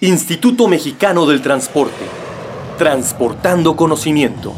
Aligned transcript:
Instituto 0.00 0.68
Mexicano 0.68 1.26
del 1.26 1.42
Transporte. 1.42 2.04
Transportando 2.78 3.74
conocimiento. 3.74 4.52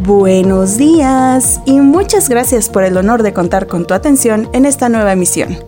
Buenos 0.00 0.78
días 0.78 1.60
y 1.66 1.72
muchas 1.72 2.30
gracias 2.30 2.70
por 2.70 2.82
el 2.82 2.96
honor 2.96 3.22
de 3.22 3.34
contar 3.34 3.66
con 3.66 3.86
tu 3.86 3.92
atención 3.92 4.48
en 4.54 4.64
esta 4.64 4.88
nueva 4.88 5.12
emisión. 5.12 5.58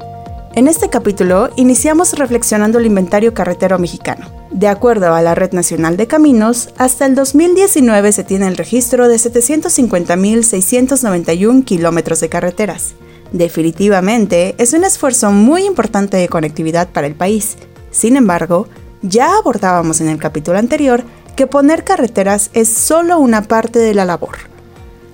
En 0.55 0.69
este 0.69 0.89
capítulo 0.89 1.51
iniciamos 1.57 2.15
reflexionando 2.15 2.79
el 2.79 2.87
inventario 2.87 3.35
carretero 3.35 3.79
mexicano. 3.79 4.25
De 4.51 4.69
acuerdo 4.69 5.13
a 5.13 5.21
la 5.21 5.35
Red 5.35 5.53
Nacional 5.53 5.99
de 5.99 6.07
Caminos, 6.07 6.71
hasta 6.79 7.05
el 7.05 7.15
2019 7.15 8.11
se 8.11 8.25
tiene 8.25 8.49
el 8.49 8.57
registro 8.57 9.09
de 9.09 9.17
750.691 9.17 11.63
kilómetros 11.67 12.21
de 12.21 12.31
carreteras. 12.31 12.95
Definitivamente 13.33 14.55
es 14.57 14.73
un 14.73 14.85
esfuerzo 14.85 15.31
muy 15.31 15.67
importante 15.67 16.17
de 16.17 16.31
conectividad 16.31 16.89
para 16.89 17.07
el 17.07 17.15
país. 17.15 17.59
Sin 17.91 18.17
embargo, 18.17 18.67
ya 19.05 19.37
abordábamos 19.37 20.01
en 20.01 20.09
el 20.09 20.19
capítulo 20.19 20.59
anterior 20.59 21.05
que 21.37 21.47
poner 21.47 21.85
carreteras 21.85 22.51
es 22.55 22.69
solo 22.69 23.19
una 23.19 23.43
parte 23.43 23.79
de 23.79 23.95
la 23.95 24.05
labor. 24.05 24.37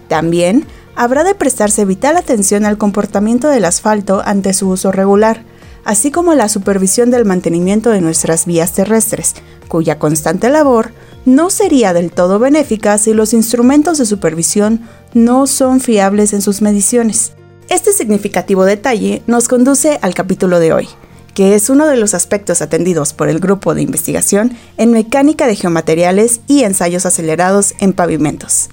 También 0.09 0.65
habrá 0.95 1.25
de 1.25 1.35
prestarse 1.35 1.85
vital 1.85 2.17
atención 2.17 2.65
al 2.65 2.79
comportamiento 2.79 3.49
del 3.49 3.65
asfalto 3.65 4.23
ante 4.25 4.53
su 4.53 4.69
uso 4.69 4.93
regular, 4.93 5.43
así 5.85 6.11
como 6.11 6.35
la 6.35 6.49
supervisión 6.49 7.11
del 7.11 7.25
mantenimiento 7.25 7.91
de 7.91 8.01
nuestras 8.01 8.47
vías 8.47 8.73
terrestres, 8.73 9.35
cuya 9.67 9.99
constante 9.99 10.51
labor 10.51 10.93
no 11.25 11.51
sería 11.51 11.93
del 11.93 12.13
todo 12.13 12.39
benéfica 12.39 12.97
si 12.97 13.13
los 13.13 13.35
instrumentos 13.35 13.99
de 13.99 14.07
supervisión 14.07 14.83
no 15.15 15.47
son 15.47 15.81
fiables 15.81 16.33
en 16.33 16.43
sus 16.43 16.63
mediciones. 16.63 17.33
Este 17.69 17.93
significativo 17.93 18.65
detalle 18.65 19.23
nos 19.27 19.49
conduce 19.49 19.99
al 20.03 20.15
capítulo 20.15 20.61
de 20.61 20.73
hoy, 20.73 20.89
que 21.35 21.55
es 21.55 21.71
uno 21.71 21.87
de 21.87 21.97
los 21.97 22.15
aspectos 22.15 22.63
atendidos 22.63 23.13
por 23.13 23.29
el 23.29 23.39
grupo 23.39 23.75
de 23.75 23.83
investigación 23.83 24.57
en 24.77 24.93
mecánica 24.93 25.47
de 25.47 25.57
geomateriales 25.57 26.41
y 26.47 26.65
ensayos 26.65 27.07
acelerados 27.07 27.75
en 27.81 27.93
pavimentos. 27.93 28.69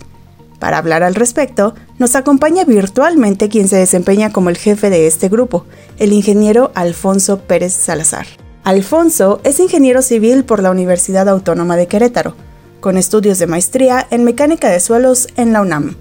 Para 0.60 0.80
hablar 0.80 1.04
al 1.04 1.16
respecto, 1.16 1.76
nos 2.00 2.16
acompaña 2.16 2.64
virtualmente 2.64 3.50
quien 3.50 3.68
se 3.68 3.76
desempeña 3.76 4.32
como 4.32 4.50
el 4.50 4.58
jefe 4.58 4.90
de 4.90 5.06
este 5.06 5.30
grupo, 5.30 5.66
el 6.00 6.14
ingeniero 6.14 6.72
Alfonso 6.74 7.40
Pérez 7.42 7.74
Salazar. 7.74 8.26
Alfonso 8.64 9.40
es 9.44 9.60
ingeniero 9.60 10.02
civil 10.02 10.44
por 10.44 10.62
la 10.62 10.72
Universidad 10.72 11.30
Autónoma 11.30 11.78
de 11.78 11.88
Querétaro, 11.88 12.36
con 12.80 12.98
estudios 12.98 13.40
de 13.40 13.48
maestría 13.48 14.08
en 14.10 14.24
mecánica 14.24 14.70
de 14.70 14.80
suelos 14.80 15.28
en 15.36 15.54
la 15.54 15.62
UNAM. 15.62 15.96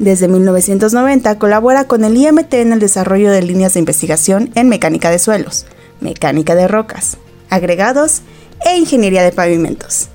Desde 0.00 0.28
1990 0.28 1.38
colabora 1.38 1.84
con 1.84 2.04
el 2.04 2.16
IMT 2.16 2.54
en 2.54 2.72
el 2.72 2.78
desarrollo 2.78 3.30
de 3.30 3.42
líneas 3.42 3.74
de 3.74 3.80
investigación 3.80 4.50
en 4.54 4.70
mecánica 4.70 5.10
de 5.10 5.18
suelos, 5.18 5.66
mecánica 6.00 6.54
de 6.54 6.66
rocas, 6.68 7.18
agregados 7.50 8.22
e 8.64 8.78
ingeniería 8.78 9.22
de 9.22 9.30
pavimentos. 9.30 10.08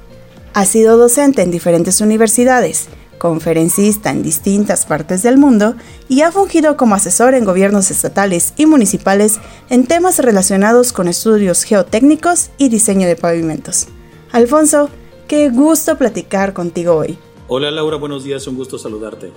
Ha 0.56 0.66
sido 0.66 0.98
docente 0.98 1.44
en 1.44 1.52
diferentes 1.52 2.02
universidades, 2.02 2.88
conferencista 3.20 4.10
en 4.10 4.24
distintas 4.24 4.88
partes 4.88 5.22
del 5.22 5.38
mundo 5.38 5.76
y 6.10 6.22
ha 6.22 6.32
fungido 6.32 6.78
como 6.78 6.96
asesor 6.96 7.36
en 7.36 7.46
gobiernos 7.46 7.92
estatales 7.92 8.56
y 8.58 8.66
municipales 8.66 9.40
en 9.70 9.86
temas 9.86 10.18
relacionados 10.18 10.94
con 10.94 11.08
estudios 11.08 11.62
geotécnicos 11.62 12.50
y 12.58 12.70
diseño 12.70 13.08
de 13.08 13.18
pavimentos. 13.18 13.86
Alfonso, 14.32 14.90
qué 15.28 15.50
gusto 15.52 15.96
platicar 15.96 16.54
contigo 16.54 16.96
hoy. 16.96 17.20
Hola 17.48 17.70
Laura, 17.70 17.98
buenos 17.98 18.24
días, 18.24 18.48
un 18.48 18.56
gusto 18.56 18.80
saludarte. 18.80 19.32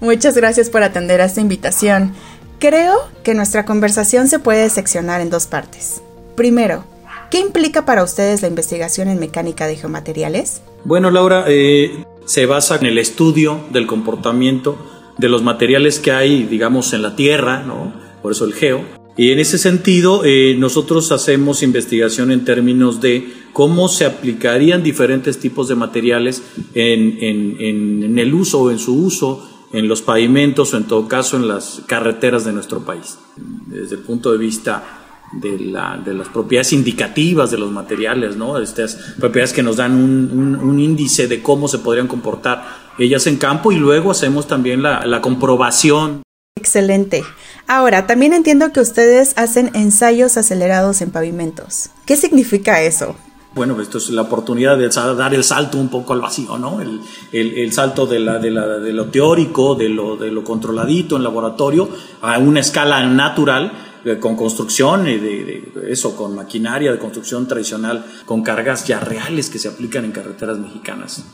Muchas 0.00 0.34
gracias 0.34 0.70
por 0.70 0.82
atender 0.82 1.20
a 1.20 1.26
esta 1.26 1.40
invitación. 1.40 2.12
Creo 2.58 2.94
que 3.22 3.34
nuestra 3.34 3.64
conversación 3.64 4.28
se 4.28 4.38
puede 4.38 4.70
seccionar 4.70 5.20
en 5.20 5.28
dos 5.28 5.46
partes. 5.46 6.02
Primero, 6.36 6.84
¿qué 7.30 7.38
implica 7.38 7.84
para 7.84 8.02
ustedes 8.02 8.40
la 8.40 8.48
investigación 8.48 9.08
en 9.08 9.18
mecánica 9.18 9.66
de 9.66 9.76
geomateriales? 9.76 10.62
Bueno, 10.84 11.10
Laura, 11.10 11.44
eh, 11.48 12.04
se 12.24 12.46
basa 12.46 12.76
en 12.76 12.86
el 12.86 12.96
estudio 12.96 13.60
del 13.72 13.86
comportamiento 13.86 14.78
de 15.18 15.28
los 15.28 15.42
materiales 15.42 15.98
que 15.98 16.12
hay, 16.12 16.44
digamos, 16.44 16.94
en 16.94 17.02
la 17.02 17.14
Tierra, 17.14 17.62
¿no? 17.62 17.92
Por 18.22 18.32
eso 18.32 18.46
el 18.46 18.54
geo. 18.54 18.82
Y 19.18 19.32
en 19.32 19.38
ese 19.38 19.58
sentido, 19.58 20.24
eh, 20.24 20.54
nosotros 20.58 21.12
hacemos 21.12 21.62
investigación 21.62 22.30
en 22.30 22.46
términos 22.46 23.02
de 23.02 23.30
cómo 23.52 23.88
se 23.88 24.06
aplicarían 24.06 24.82
diferentes 24.82 25.38
tipos 25.38 25.68
de 25.68 25.74
materiales 25.74 26.42
en, 26.74 28.18
el 28.18 28.34
uso 28.34 28.62
o 28.62 28.70
en 28.70 28.78
su 28.78 28.94
uso 28.94 29.46
en 29.72 29.88
los 29.88 30.02
pavimentos 30.02 30.74
o 30.74 30.76
en 30.76 30.84
todo 30.84 31.08
caso 31.08 31.36
en 31.36 31.48
las 31.48 31.82
carreteras 31.86 32.44
de 32.44 32.52
nuestro 32.52 32.80
país. 32.84 33.18
Desde 33.36 33.96
el 33.96 34.02
punto 34.02 34.32
de 34.32 34.38
vista 34.38 35.00
de, 35.32 35.58
la, 35.58 35.96
de 36.04 36.14
las 36.14 36.28
propiedades 36.28 36.72
indicativas 36.72 37.50
de 37.50 37.58
los 37.58 37.70
materiales, 37.70 38.36
¿no? 38.36 38.58
Estas 38.58 38.96
propiedades 39.18 39.52
que 39.52 39.62
nos 39.62 39.76
dan 39.76 39.92
un, 39.92 40.56
un, 40.56 40.80
índice 40.80 41.28
de 41.28 41.42
cómo 41.42 41.68
se 41.68 41.78
podrían 41.78 42.08
comportar 42.08 42.64
ellas 42.98 43.26
en 43.26 43.36
campo 43.36 43.70
y 43.70 43.76
luego 43.76 44.10
hacemos 44.10 44.48
también 44.48 44.82
la, 44.82 45.06
la 45.06 45.20
comprobación. 45.20 46.22
Excelente. 46.56 47.22
Ahora, 47.68 48.06
también 48.06 48.32
entiendo 48.32 48.72
que 48.72 48.80
ustedes 48.80 49.32
hacen 49.36 49.70
ensayos 49.74 50.36
acelerados 50.36 51.00
en 51.00 51.10
pavimentos. 51.10 51.90
¿Qué 52.06 52.16
significa 52.16 52.82
eso? 52.82 53.14
Bueno, 53.54 53.80
esto 53.80 53.98
es 53.98 54.10
la 54.10 54.22
oportunidad 54.22 54.78
de 54.78 54.88
dar 54.88 55.34
el 55.34 55.42
salto 55.42 55.78
un 55.78 55.88
poco 55.88 56.12
al 56.12 56.20
vacío, 56.20 56.56
¿no? 56.56 56.80
El, 56.80 57.72
salto 57.72 58.06
de, 58.06 58.20
la, 58.20 58.38
de, 58.38 58.50
la, 58.50 58.78
de, 58.78 58.92
lo 58.92 59.06
teórico, 59.06 59.74
de 59.74 59.88
lo, 59.88 60.16
de 60.16 60.30
lo 60.30 60.44
controladito 60.44 61.16
en 61.16 61.24
laboratorio, 61.24 61.88
a 62.22 62.38
una 62.38 62.60
escala 62.60 63.04
natural, 63.06 63.72
eh, 64.04 64.18
con 64.18 64.36
construcción, 64.36 65.04
de, 65.04 65.18
de, 65.18 65.92
eso, 65.92 66.14
con 66.16 66.34
maquinaria 66.34 66.92
de 66.92 66.98
construcción 66.98 67.48
tradicional, 67.48 68.04
con 68.24 68.42
cargas 68.42 68.86
ya 68.86 69.00
reales 69.00 69.50
que 69.50 69.58
se 69.58 69.68
aplican 69.68 70.04
en 70.04 70.12
carreteras 70.12 70.58
mexicanas. 70.58 71.24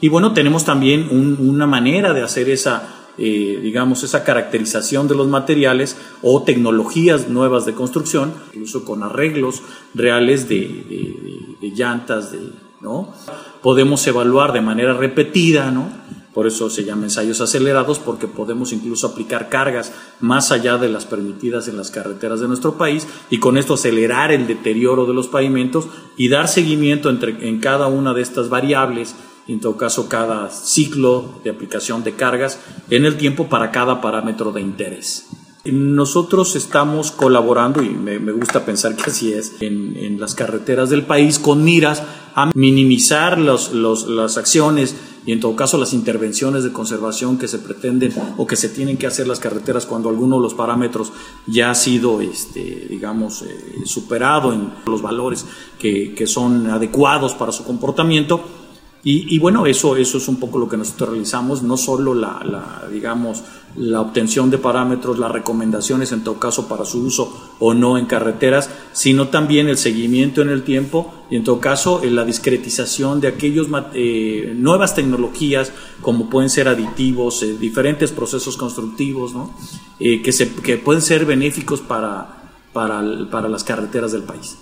Y 0.00 0.08
bueno, 0.08 0.32
tenemos 0.32 0.64
también 0.64 1.08
un, 1.10 1.36
una 1.48 1.66
manera 1.66 2.12
de 2.12 2.22
hacer 2.22 2.48
esa 2.48 2.99
eh, 3.18 3.58
digamos, 3.62 4.02
esa 4.02 4.24
caracterización 4.24 5.08
de 5.08 5.14
los 5.14 5.28
materiales 5.28 5.96
o 6.22 6.42
tecnologías 6.42 7.28
nuevas 7.28 7.66
de 7.66 7.74
construcción, 7.74 8.32
incluso 8.52 8.84
con 8.84 9.02
arreglos 9.02 9.62
reales 9.94 10.48
de, 10.48 11.56
llantas, 11.74 12.32
de, 12.32 12.38
¿no? 12.80 13.12
Podemos 13.62 14.06
evaluar 14.06 14.52
de 14.52 14.62
manera 14.62 14.94
repetida, 14.94 15.70
¿no? 15.70 15.90
Por 16.32 16.46
eso 16.46 16.70
se 16.70 16.84
llama 16.84 17.04
ensayos 17.04 17.40
acelerados, 17.40 17.98
porque 17.98 18.28
podemos 18.28 18.72
incluso 18.72 19.08
aplicar 19.08 19.48
cargas 19.48 19.92
más 20.20 20.52
allá 20.52 20.78
de 20.78 20.88
las 20.88 21.04
permitidas 21.04 21.66
en 21.66 21.76
las 21.76 21.90
carreteras 21.90 22.40
de 22.40 22.46
nuestro 22.46 22.78
país 22.78 23.06
y 23.30 23.38
con 23.38 23.56
esto 23.56 23.74
acelerar 23.74 24.30
el 24.30 24.46
deterioro 24.46 25.06
de 25.06 25.14
los 25.14 25.26
pavimentos 25.26 25.88
y 26.16 26.28
dar 26.28 26.46
seguimiento 26.46 27.10
entre, 27.10 27.48
en 27.48 27.58
cada 27.58 27.88
una 27.88 28.14
de 28.14 28.22
estas 28.22 28.48
variables 28.48 29.16
en 29.48 29.60
todo 29.60 29.76
caso 29.76 30.08
cada 30.08 30.50
ciclo 30.50 31.40
de 31.44 31.50
aplicación 31.50 32.04
de 32.04 32.14
cargas 32.14 32.58
en 32.90 33.04
el 33.04 33.16
tiempo 33.16 33.48
para 33.48 33.70
cada 33.70 34.00
parámetro 34.00 34.52
de 34.52 34.60
interés. 34.60 35.28
Nosotros 35.64 36.56
estamos 36.56 37.10
colaborando, 37.10 37.82
y 37.82 37.90
me, 37.90 38.16
gusta 38.32 38.64
pensar 38.64 38.96
que 38.96 39.10
así 39.10 39.32
es, 39.32 39.56
en, 39.60 40.18
las 40.18 40.34
carreteras 40.34 40.88
del 40.88 41.04
país 41.04 41.38
con 41.38 41.64
miras 41.64 42.02
a 42.34 42.50
minimizar 42.54 43.38
los, 43.38 43.72
las 43.74 44.38
acciones 44.38 44.96
y 45.26 45.32
en 45.32 45.40
todo 45.40 45.54
caso 45.56 45.76
las 45.76 45.92
intervenciones 45.92 46.64
de 46.64 46.72
conservación 46.72 47.36
que 47.36 47.46
se 47.46 47.58
pretenden 47.58 48.14
o 48.38 48.46
que 48.46 48.56
se 48.56 48.70
tienen 48.70 48.96
que 48.96 49.06
hacer 49.06 49.28
las 49.28 49.38
carreteras 49.38 49.84
cuando 49.84 50.08
alguno 50.08 50.36
de 50.36 50.42
los 50.42 50.54
parámetros 50.54 51.12
ya 51.46 51.70
ha 51.70 51.74
sido, 51.74 52.22
este, 52.22 52.86
digamos, 52.88 53.42
eh, 53.42 53.82
superado 53.84 54.54
en 54.54 54.72
los 54.86 55.02
valores 55.02 55.44
que, 55.78 56.14
que 56.14 56.26
son 56.26 56.70
adecuados 56.70 57.34
para 57.34 57.52
su 57.52 57.64
comportamiento 57.64 58.42
y, 59.02 59.38
bueno, 59.38 59.64
eso, 59.64 59.96
eso 59.96 60.18
es 60.18 60.28
un 60.28 60.36
poco 60.36 60.58
lo 60.58 60.68
que 60.68 60.76
nosotros 60.76 61.10
realizamos, 61.10 61.62
no 61.62 61.78
solo 61.78 62.14
la, 62.14 62.86
digamos, 62.92 63.42
la 63.74 64.02
obtención 64.02 64.50
de 64.50 64.58
parámetros, 64.58 65.18
las 65.18 65.32
recomendaciones 65.32 66.12
en 66.12 66.22
todo 66.22 66.38
caso 66.38 66.68
para 66.68 66.84
su 66.84 67.00
uso 67.00 67.54
o 67.60 67.72
no 67.72 67.96
en 67.96 68.04
carreteras, 68.04 68.68
sino 68.92 69.28
también 69.28 69.68
el 69.68 69.78
seguimiento 69.78 70.42
en 70.42 70.50
el 70.50 70.64
tiempo 70.64 71.14
y 71.30 71.36
en 71.36 71.44
todo 71.44 71.60
caso 71.60 72.02
la 72.04 72.26
discretización 72.26 73.22
de 73.22 73.28
aquellas 73.28 73.68
eh, 73.94 74.52
nuevas 74.54 74.94
tecnologías 74.94 75.72
como 76.02 76.28
pueden 76.28 76.50
ser 76.50 76.68
aditivos, 76.68 77.42
eh, 77.42 77.56
diferentes 77.58 78.12
procesos 78.12 78.58
constructivos. 78.58 79.32
Eh, 79.98 80.22
que, 80.22 80.32
se, 80.32 80.50
que 80.54 80.78
pueden 80.78 81.02
ser 81.02 81.26
benéficos 81.26 81.82
para, 81.82 82.50
para, 82.72 83.02
para 83.30 83.48
las 83.48 83.64
carreteras 83.64 84.12
del 84.12 84.22
país. 84.22 84.56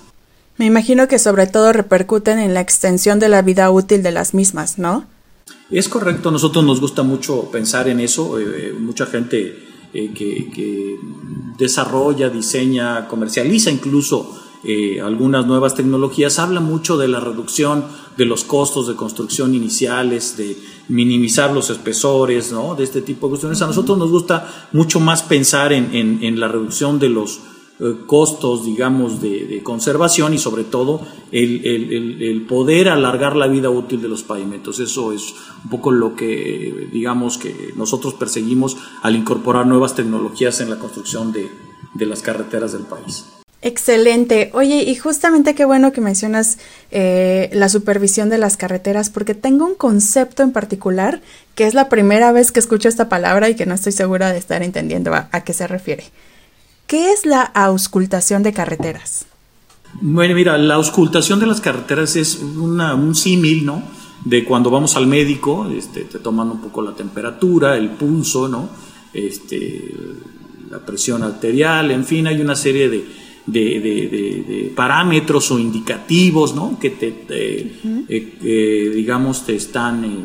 Me 0.58 0.66
imagino 0.66 1.06
que 1.06 1.20
sobre 1.20 1.46
todo 1.46 1.72
repercuten 1.72 2.40
en 2.40 2.52
la 2.52 2.60
extensión 2.60 3.20
de 3.20 3.28
la 3.28 3.42
vida 3.42 3.70
útil 3.70 4.02
de 4.02 4.10
las 4.10 4.34
mismas, 4.34 4.76
¿no? 4.78 5.06
Es 5.70 5.88
correcto, 5.88 6.30
nosotros 6.30 6.64
nos 6.64 6.80
gusta 6.80 7.04
mucho 7.04 7.50
pensar 7.50 7.88
en 7.88 8.00
eso, 8.00 8.38
eh, 8.38 8.44
eh, 8.44 8.72
mucha 8.72 9.06
gente 9.06 9.66
eh, 9.94 10.12
que, 10.12 10.98
desarrolla, 11.56 12.28
diseña, 12.28 13.08
comercializa 13.08 13.70
incluso 13.70 14.34
algunas 15.02 15.46
nuevas 15.46 15.74
tecnologías, 15.74 16.38
habla 16.38 16.60
mucho 16.60 16.98
de 16.98 17.08
la 17.08 17.20
reducción 17.20 17.84
de 18.16 18.24
los 18.26 18.44
costos 18.44 18.86
de 18.86 18.96
construcción 18.96 19.54
iniciales, 19.54 20.36
de 20.36 20.56
minimizar 20.88 21.52
los 21.52 21.70
espesores, 21.70 22.52
¿no? 22.52 22.74
de 22.74 22.84
este 22.84 23.00
tipo 23.00 23.26
de 23.26 23.30
cuestiones. 23.30 23.62
A 23.62 23.66
nosotros 23.66 23.96
nos 23.98 24.10
gusta 24.10 24.68
mucho 24.72 25.00
más 25.00 25.22
pensar 25.22 25.72
en, 25.72 25.94
en 25.94 26.40
la 26.40 26.48
reducción 26.48 26.98
de 26.98 27.08
los 27.08 27.40
costos, 28.06 28.64
digamos, 28.64 29.22
de, 29.22 29.60
conservación 29.62 30.34
y 30.34 30.38
sobre 30.38 30.64
todo 30.64 31.00
el, 31.30 32.44
poder 32.48 32.88
alargar 32.88 33.36
la 33.36 33.46
vida 33.46 33.70
útil 33.70 34.02
de 34.02 34.08
los 34.08 34.22
pavimentos. 34.22 34.80
Eso 34.80 35.12
es 35.12 35.34
un 35.64 35.70
poco 35.70 35.92
lo 35.92 36.16
que, 36.16 36.88
digamos, 36.92 37.38
que 37.38 37.72
nosotros 37.76 38.14
perseguimos 38.14 38.76
al 39.02 39.14
incorporar 39.14 39.66
nuevas 39.66 39.94
tecnologías 39.94 40.60
en 40.60 40.70
la 40.70 40.78
construcción 40.78 41.32
de, 41.32 41.48
las 42.06 42.22
carreteras 42.22 42.72
del 42.72 42.82
país. 42.82 43.26
Excelente. 43.60 44.50
Oye, 44.54 44.84
y 44.84 44.94
justamente 44.94 45.56
qué 45.56 45.64
bueno 45.64 45.92
que 45.92 46.00
mencionas 46.00 46.58
eh, 46.92 47.50
la 47.52 47.68
supervisión 47.68 48.28
de 48.28 48.38
las 48.38 48.56
carreteras, 48.56 49.10
porque 49.10 49.34
tengo 49.34 49.66
un 49.66 49.74
concepto 49.74 50.44
en 50.44 50.52
particular 50.52 51.20
que 51.56 51.66
es 51.66 51.74
la 51.74 51.88
primera 51.88 52.30
vez 52.30 52.52
que 52.52 52.60
escucho 52.60 52.88
esta 52.88 53.08
palabra 53.08 53.48
y 53.48 53.56
que 53.56 53.66
no 53.66 53.74
estoy 53.74 53.90
segura 53.90 54.32
de 54.32 54.38
estar 54.38 54.62
entendiendo 54.62 55.12
a 55.12 55.44
qué 55.44 55.52
se 55.52 55.66
refiere. 55.66 56.04
¿Qué 56.88 57.12
es 57.12 57.26
la 57.26 57.42
auscultación 57.42 58.42
de 58.42 58.54
carreteras? 58.54 59.26
Bueno, 60.00 60.34
mira, 60.34 60.56
la 60.56 60.76
auscultación 60.76 61.38
de 61.38 61.46
las 61.46 61.60
carreteras 61.60 62.16
es 62.16 62.36
un 62.36 63.14
símil, 63.14 63.66
¿no? 63.66 63.82
De 64.24 64.42
cuando 64.42 64.70
vamos 64.70 64.96
al 64.96 65.06
médico, 65.06 65.68
este, 65.68 66.04
te 66.04 66.18
toman 66.18 66.50
un 66.50 66.62
poco 66.62 66.80
la 66.80 66.94
temperatura, 66.94 67.76
el 67.76 67.90
pulso, 67.90 68.48
¿no? 68.48 68.70
Este, 69.12 69.94
la 70.70 70.78
presión 70.78 71.22
arterial, 71.22 71.90
en 71.90 72.06
fin, 72.06 72.26
hay 72.26 72.40
una 72.40 72.56
serie 72.56 72.88
de, 72.88 74.72
parámetros 74.74 75.50
o 75.50 75.58
indicativos, 75.58 76.54
¿no? 76.54 76.78
Que 76.80 76.88
te, 76.88 77.08
eh, 77.28 78.06
eh, 78.08 78.92
digamos, 78.94 79.44
te 79.44 79.56
están 79.56 80.04
eh, 80.06 80.24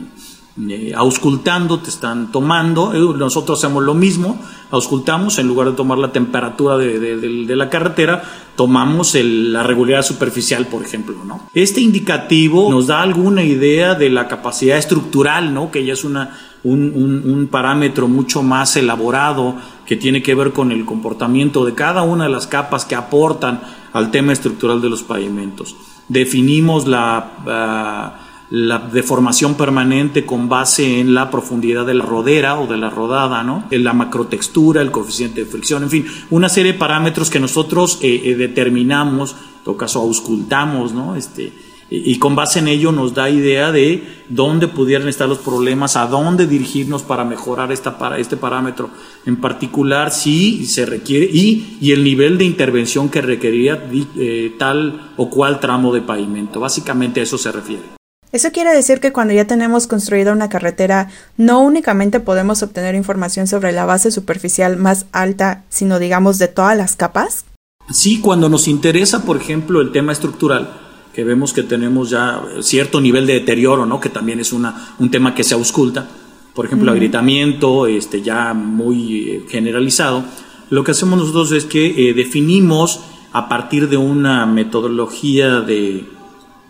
auscultando, 0.95 1.79
te 1.79 1.89
están 1.89 2.31
tomando. 2.31 2.93
nosotros 3.15 3.59
hacemos 3.59 3.83
lo 3.83 3.95
mismo, 3.95 4.39
auscultamos, 4.69 5.39
en 5.39 5.47
lugar 5.47 5.69
de 5.69 5.73
tomar 5.73 5.97
la 5.97 6.11
temperatura 6.11 6.77
de, 6.77 7.55
la 7.55 7.69
carretera, 7.69 8.23
tomamos 8.55 9.15
la 9.15 9.63
regularidad 9.63 10.03
superficial, 10.03 10.67
por 10.67 10.83
ejemplo. 10.83 11.15
¿no? 11.25 11.49
Este 11.53 11.81
indicativo 11.81 12.69
nos 12.69 12.87
da 12.87 13.01
alguna 13.01 13.43
idea 13.43 13.95
de 13.95 14.09
la 14.09 14.27
capacidad 14.27 14.77
estructural, 14.77 15.53
¿no? 15.53 15.71
que 15.71 15.85
ya 15.85 15.93
es 15.93 16.03
una, 16.03 16.37
un, 16.63 17.47
parámetro 17.49 18.07
mucho 18.07 18.43
más 18.43 18.77
elaborado 18.77 19.55
que 19.87 19.95
tiene 19.95 20.21
que 20.21 20.35
ver 20.35 20.53
con 20.53 20.71
el 20.71 20.85
comportamiento 20.85 21.65
de 21.65 21.73
cada 21.73 22.03
una 22.03 22.25
de 22.25 22.29
las 22.29 22.45
capas 22.45 22.85
que 22.85 22.95
aportan 22.95 23.61
al 23.91 24.11
tema 24.11 24.33
estructural 24.33 24.81
de 24.81 24.89
los 24.89 25.01
pavimentos. 25.01 25.75
Definimos 26.09 26.87
la... 26.87 27.31
Ah, 27.47 28.19
la 28.49 28.79
deformación 28.79 29.55
permanente 29.55 30.25
con 30.25 30.49
base 30.49 30.99
en 30.99 31.13
la 31.13 31.31
profundidad 31.31 31.85
de 31.85 31.95
la 31.95 32.05
rodera 32.05 32.59
o 32.59 32.67
de 32.67 32.77
la 32.77 32.89
rodada, 32.89 33.43
¿no? 33.43 33.65
La 33.71 33.93
macrotextura, 33.93 34.81
el 34.81 34.91
coeficiente 34.91 35.43
de 35.43 35.49
fricción, 35.49 35.83
en 35.83 35.89
fin, 35.89 36.05
una 36.29 36.49
serie 36.49 36.73
de 36.73 36.79
parámetros 36.79 37.29
que 37.29 37.39
nosotros 37.39 37.99
eh, 38.01 38.21
eh, 38.25 38.35
determinamos, 38.35 39.31
en 39.31 39.63
todo 39.63 39.77
caso 39.77 40.01
auscultamos, 40.01 40.93
¿no? 40.93 41.15
Este, 41.15 41.53
y 41.95 42.17
con 42.17 42.35
base 42.35 42.57
en 42.57 42.67
ello 42.67 42.91
nos 42.91 43.13
da 43.13 43.29
idea 43.29 43.71
de 43.71 44.03
dónde 44.27 44.67
pudieran 44.67 45.07
estar 45.07 45.29
los 45.29 45.37
problemas, 45.37 45.95
a 45.95 46.07
dónde 46.07 46.47
dirigirnos 46.47 47.03
para 47.03 47.23
mejorar 47.23 47.71
esta, 47.71 47.99
para, 47.99 48.17
este 48.17 48.35
parámetro 48.35 48.89
en 49.27 49.35
particular, 49.35 50.09
si 50.09 50.65
se 50.65 50.87
requiere, 50.87 51.29
y, 51.31 51.77
y 51.81 51.91
el 51.91 52.03
nivel 52.03 52.39
de 52.39 52.45
intervención 52.45 53.09
que 53.09 53.21
requeriría 53.21 53.87
eh, 54.17 54.55
tal 54.57 55.11
o 55.17 55.29
cual 55.29 55.59
tramo 55.59 55.93
de 55.93 56.01
pavimento. 56.01 56.59
Básicamente 56.59 57.19
a 57.19 57.23
eso 57.23 57.37
se 57.37 57.51
refiere. 57.51 58.02
Eso 58.33 58.51
quiere 58.51 58.73
decir 58.73 58.99
que 58.99 59.13
cuando 59.13 59.35
ya 59.35 59.45
tenemos 59.45 59.85
construida 59.85 60.33
una 60.33 60.49
carretera, 60.49 61.07
no 61.37 61.61
únicamente 61.61 62.19
podemos 62.19 62.63
obtener 62.63 62.95
información 62.95 63.45
sobre 63.45 63.71
la 63.71 63.85
base 63.85 64.09
superficial 64.09 64.75
más 64.75 65.05
alta, 65.11 65.63
sino 65.69 65.99
digamos 65.99 66.39
de 66.39 66.47
todas 66.47 66.75
las 66.75 66.95
capas. 66.95 67.45
Sí, 67.91 68.21
cuando 68.21 68.49
nos 68.49 68.67
interesa, 68.67 69.23
por 69.23 69.37
ejemplo, 69.37 69.81
el 69.81 69.91
tema 69.91 70.13
estructural, 70.13 70.67
que 71.13 71.23
vemos 71.23 71.53
que 71.53 71.61
tenemos 71.61 72.09
ya 72.09 72.41
cierto 72.61 72.99
nivel 72.99 73.27
de 73.27 73.33
deterioro, 73.33 73.85
¿no? 73.85 73.99
que 73.99 74.09
también 74.09 74.39
es 74.39 74.51
una, 74.51 74.95
un 74.97 75.11
tema 75.11 75.35
que 75.35 75.43
se 75.43 75.53
ausculta, 75.53 76.07
por 76.55 76.65
ejemplo, 76.65 76.91
agrietamiento 76.91 77.85
este, 77.85 78.23
ya 78.23 78.55
muy 78.55 79.29
eh, 79.29 79.45
generalizado, 79.47 80.23
lo 80.71 80.83
que 80.83 80.89
hacemos 80.89 81.19
nosotros 81.19 81.51
es 81.51 81.65
que 81.65 82.09
eh, 82.09 82.15
definimos 82.15 83.01
a 83.31 83.47
partir 83.47 83.89
de 83.89 83.97
una 83.97 84.47
metodología 84.47 85.61
de 85.61 86.03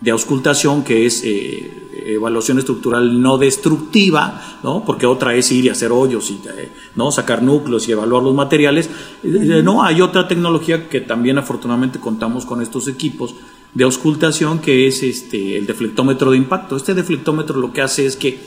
de 0.03 0.11
auscultación, 0.11 0.83
que 0.83 1.05
es 1.05 1.23
eh, 1.23 2.07
evaluación 2.07 2.59
estructural 2.59 3.21
no 3.21 3.37
destructiva, 3.37 4.59
¿no? 4.61 4.83
porque 4.85 5.05
otra 5.05 5.33
es 5.33 5.49
ir 5.53 5.63
y 5.63 5.69
hacer 5.69 5.93
hoyos 5.93 6.29
y 6.29 6.41
eh, 6.45 6.69
¿no? 6.97 7.09
sacar 7.09 7.41
núcleos 7.41 7.87
y 7.87 7.93
evaluar 7.93 8.21
los 8.21 8.35
materiales. 8.35 8.89
Eh, 9.23 9.61
no, 9.63 9.81
hay 9.81 10.01
otra 10.01 10.27
tecnología 10.27 10.89
que 10.89 10.99
también 10.99 11.37
afortunadamente 11.37 12.01
contamos 12.01 12.45
con 12.45 12.61
estos 12.61 12.89
equipos 12.89 13.33
de 13.73 13.85
auscultación, 13.85 14.59
que 14.59 14.87
es 14.87 15.03
este, 15.03 15.57
el 15.57 15.65
deflectómetro 15.65 16.31
de 16.31 16.37
impacto. 16.37 16.75
Este 16.75 16.93
deflectómetro 16.93 17.57
lo 17.61 17.71
que 17.71 17.81
hace 17.81 18.05
es 18.05 18.17
que 18.17 18.39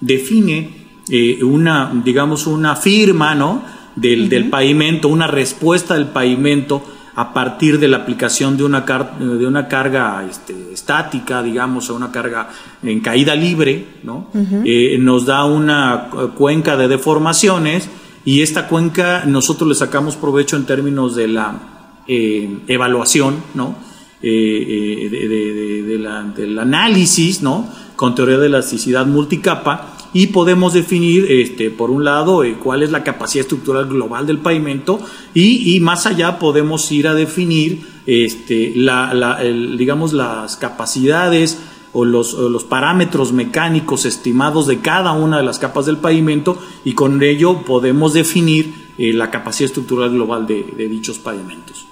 define 0.00 0.82
una, 1.42 1.92
digamos, 2.04 2.48
una 2.48 2.74
firma 2.74 3.36
¿no? 3.36 3.62
del, 3.94 4.28
del 4.28 4.50
pavimento, 4.50 5.06
una 5.06 5.28
respuesta 5.28 5.94
del 5.94 6.08
pavimento 6.08 6.82
a 7.16 7.32
partir 7.32 7.78
de 7.78 7.86
la 7.86 7.98
aplicación 7.98 8.56
de 8.56 8.64
una, 8.64 8.80
de 8.80 9.46
una 9.46 9.68
carga 9.68 10.26
este, 10.28 10.72
estática, 10.72 11.42
digamos, 11.42 11.88
o 11.90 11.94
una 11.94 12.10
carga 12.10 12.48
en 12.82 13.00
caída 13.00 13.34
libre, 13.36 13.86
¿no? 14.02 14.30
Eh, 14.64 14.98
nos 14.98 15.24
da 15.24 15.44
una 15.44 16.08
cuenca 16.36 16.76
de 16.76 16.88
deformaciones 16.88 17.88
y 18.24 18.42
esta 18.42 18.66
cuenca 18.66 19.24
nosotros 19.26 19.68
le 19.68 19.74
sacamos 19.76 20.16
provecho 20.16 20.56
en 20.56 20.66
términos 20.66 21.14
de 21.14 21.28
la 21.28 21.54
eh, 22.08 22.58
evaluación, 22.66 23.36
¿no? 23.54 23.76
Eh, 24.20 25.08
del 26.36 26.58
análisis, 26.58 27.42
¿no? 27.42 27.68
Con 27.94 28.14
teoría 28.16 28.38
de 28.38 28.46
elasticidad 28.46 29.06
multicapa 29.06 29.93
y 30.14 30.28
podemos 30.28 30.72
definir, 30.72 31.26
este, 31.28 31.70
por 31.70 31.90
un 31.90 32.04
lado, 32.04 32.44
eh, 32.44 32.56
cuál 32.62 32.82
es 32.82 32.90
la 32.90 33.02
capacidad 33.02 33.42
estructural 33.42 33.86
global 33.86 34.26
del 34.26 34.38
pavimento 34.38 35.00
y, 35.34 35.78
más 35.80 36.06
allá 36.06 36.38
podemos 36.38 36.90
ir 36.92 37.08
a 37.08 37.14
definir, 37.14 37.86
este, 38.06 38.72
la, 38.76 39.40
digamos, 39.76 40.12
las 40.12 40.56
capacidades 40.56 41.58
o 41.92 42.04
los, 42.04 42.64
parámetros 42.64 43.32
mecánicos 43.32 44.06
estimados 44.06 44.68
de 44.68 44.78
cada 44.78 45.12
una 45.12 45.38
de 45.38 45.42
las 45.42 45.58
capas 45.58 45.84
del 45.84 45.98
pavimento 45.98 46.58
y 46.84 46.94
con 46.94 47.22
ello 47.22 47.62
podemos 47.62 48.14
definir 48.14 48.72
eh, 48.96 49.12
la 49.12 49.30
capacidad 49.30 49.66
estructural 49.66 50.10
global 50.10 50.46
de, 50.46 50.62
de 50.76 50.88
dichos 50.88 51.18
pavimentos. 51.18 51.86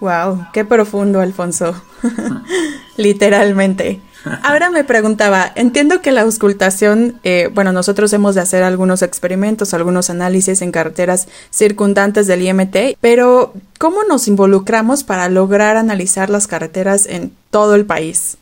Wow, 0.00 0.46
qué 0.52 0.64
profundo, 0.64 1.20
Alfonso. 1.20 1.80
Literalmente. 2.96 4.00
Ahora 4.42 4.70
me 4.70 4.84
preguntaba, 4.84 5.50
entiendo 5.56 6.00
que 6.00 6.12
la 6.12 6.22
auscultación, 6.22 7.18
eh, 7.24 7.50
bueno, 7.52 7.72
nosotros 7.72 8.12
hemos 8.12 8.34
de 8.34 8.40
hacer 8.40 8.62
algunos 8.62 9.02
experimentos, 9.02 9.74
algunos 9.74 10.10
análisis 10.10 10.62
en 10.62 10.70
carreteras 10.70 11.28
circundantes 11.50 12.26
del 12.26 12.42
IMT, 12.42 12.98
pero 13.00 13.52
¿cómo 13.78 14.04
nos 14.08 14.28
involucramos 14.28 15.02
para 15.02 15.28
lograr 15.28 15.76
analizar 15.76 16.30
las 16.30 16.46
carreteras 16.46 17.06
en 17.06 17.32
todo 17.50 17.74
el 17.74 17.84
país? 17.84 18.36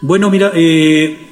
Bueno, 0.00 0.30
mira, 0.30 0.52
eh, 0.54 1.28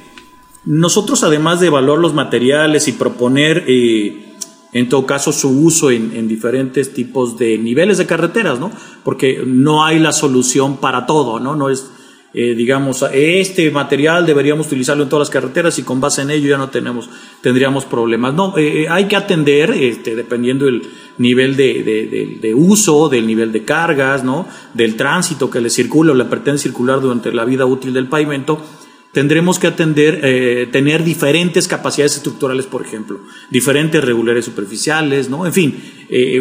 nosotros 0.65 1.23
además 1.23 1.59
de 1.61 1.67
evaluar 1.67 1.99
los 1.99 2.13
materiales 2.13 2.87
y 2.89 2.93
proponer, 2.93 3.63
eh, 3.67 4.35
en 4.73 4.89
todo 4.89 5.05
caso, 5.05 5.31
su 5.31 5.49
uso 5.49 5.89
en, 5.89 6.15
en, 6.15 6.27
diferentes 6.27 6.93
tipos 6.93 7.37
de 7.37 7.57
niveles 7.57 7.97
de 7.97 8.05
carreteras, 8.05 8.59
¿no? 8.59 8.71
Porque 9.03 9.43
no 9.45 9.85
hay 9.85 9.99
la 9.99 10.13
solución 10.13 10.77
para 10.77 11.05
todo, 11.05 11.39
¿no? 11.39 11.55
No 11.55 11.69
es 11.69 11.91
eh, 12.33 12.55
digamos, 12.55 13.03
este 13.11 13.69
material 13.71 14.25
deberíamos 14.25 14.67
utilizarlo 14.67 15.03
en 15.03 15.09
todas 15.09 15.27
las 15.27 15.33
carreteras 15.33 15.77
y 15.79 15.83
con 15.83 15.99
base 15.99 16.21
en 16.21 16.31
ello 16.31 16.47
ya 16.47 16.57
no 16.57 16.69
tenemos, 16.69 17.09
tendríamos 17.41 17.83
problemas. 17.83 18.33
No, 18.33 18.57
eh, 18.57 18.83
eh, 18.83 18.89
hay 18.89 19.05
que 19.05 19.17
atender, 19.17 19.71
este, 19.71 20.15
dependiendo 20.15 20.65
del 20.65 20.81
nivel 21.17 21.57
de, 21.57 22.53
uso, 22.55 23.09
del 23.09 23.27
nivel 23.27 23.51
de 23.51 23.65
cargas, 23.65 24.23
¿no? 24.23 24.47
del 24.73 24.95
tránsito 24.95 25.49
que 25.49 25.59
le 25.59 25.69
circula 25.69 26.13
o 26.13 26.15
le 26.15 26.23
pretende 26.23 26.57
circular 26.59 27.01
durante 27.01 27.33
la 27.33 27.43
vida 27.43 27.65
útil 27.65 27.91
del 27.91 28.07
pavimento, 28.07 28.63
tendremos 29.11 29.59
que 29.59 29.67
atender, 29.67 30.71
tener 30.71 31.03
diferentes 31.03 31.67
capacidades 31.67 32.15
estructurales, 32.15 32.65
por 32.65 32.81
ejemplo, 32.81 33.19
diferentes 33.49 34.01
regulares 34.01 34.45
superficiales, 34.45 35.29
¿no? 35.29 35.45
En 35.45 35.51
fin, 35.51 35.83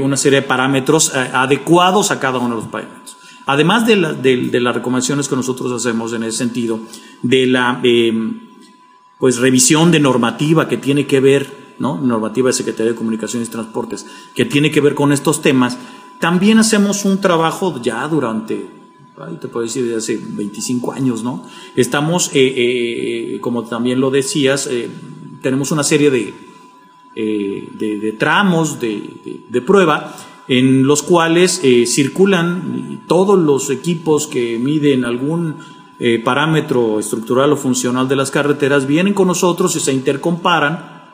una 0.00 0.16
serie 0.16 0.40
de 0.42 0.46
parámetros 0.46 1.12
adecuados 1.14 2.12
a 2.12 2.20
cada 2.20 2.38
uno 2.38 2.50
de 2.50 2.62
los 2.62 2.70
pavimentos. 2.70 2.99
Además 3.46 3.86
de, 3.86 3.96
las 3.96 4.74
recomendaciones 4.74 5.28
que 5.28 5.36
nosotros 5.36 5.72
hacemos 5.72 6.12
en 6.12 6.22
ese 6.22 6.38
sentido, 6.38 6.80
de 7.22 7.46
la 7.46 7.80
em, 7.82 8.40
pues 9.18 9.38
revisión 9.38 9.90
de 9.90 10.00
normativa 10.00 10.68
que 10.68 10.76
tiene 10.76 11.06
que 11.06 11.20
ver, 11.20 11.74
¿no? 11.78 12.00
normativa 12.00 12.48
de 12.48 12.52
Secretaría 12.52 12.92
de 12.92 12.98
Comunicaciones 12.98 13.48
y 13.48 13.52
Transportes, 13.52 14.06
que 14.34 14.44
tiene 14.44 14.70
que 14.70 14.80
ver 14.80 14.94
con 14.94 15.12
estos 15.12 15.42
temas, 15.42 15.78
también 16.18 16.58
hacemos 16.58 17.04
un 17.04 17.20
trabajo 17.20 17.80
ya 17.82 18.06
durante, 18.06 18.66
te 19.40 19.48
puedo 19.48 19.64
decir, 19.64 19.86
de 19.86 19.96
hace 19.96 20.20
25 20.22 20.92
años, 20.92 21.22
¿no? 21.22 21.46
Estamos, 21.76 22.30
eh, 22.34 23.34
eh, 23.34 23.40
como 23.40 23.64
también 23.64 24.00
lo 24.00 24.10
decías, 24.10 24.66
eh, 24.66 24.88
tenemos 25.42 25.70
una 25.70 25.82
serie 25.82 26.10
de, 26.10 26.34
de, 27.14 28.14
tramos 28.18 28.78
de, 28.78 29.42
de 29.48 29.62
prueba 29.62 30.14
en 30.50 30.84
los 30.84 31.04
cuales 31.04 31.60
eh, 31.62 31.86
circulan 31.86 33.04
todos 33.06 33.38
los 33.38 33.70
equipos 33.70 34.26
que 34.26 34.58
miden 34.58 35.04
algún 35.04 35.58
eh, 36.00 36.18
parámetro 36.18 36.98
estructural 36.98 37.52
o 37.52 37.56
funcional 37.56 38.08
de 38.08 38.16
las 38.16 38.32
carreteras, 38.32 38.88
vienen 38.88 39.14
con 39.14 39.28
nosotros 39.28 39.76
y 39.76 39.80
se 39.80 39.92
intercomparan 39.92 41.04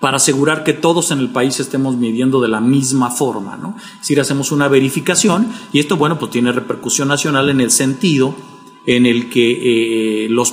para 0.00 0.18
asegurar 0.18 0.64
que 0.64 0.74
todos 0.74 1.12
en 1.12 1.20
el 1.20 1.30
país 1.30 1.58
estemos 1.60 1.96
midiendo 1.96 2.42
de 2.42 2.48
la 2.48 2.60
misma 2.60 3.10
forma, 3.10 3.56
¿no? 3.56 3.74
Es 3.94 4.00
decir, 4.00 4.20
hacemos 4.20 4.52
una 4.52 4.68
verificación 4.68 5.50
y 5.72 5.78
esto, 5.78 5.96
bueno, 5.96 6.18
pues 6.18 6.30
tiene 6.30 6.52
repercusión 6.52 7.08
nacional 7.08 7.48
en 7.48 7.62
el 7.62 7.70
sentido 7.70 8.34
en 8.84 9.06
el 9.06 9.30
que 9.30 10.26
eh, 10.26 10.28
los 10.28 10.52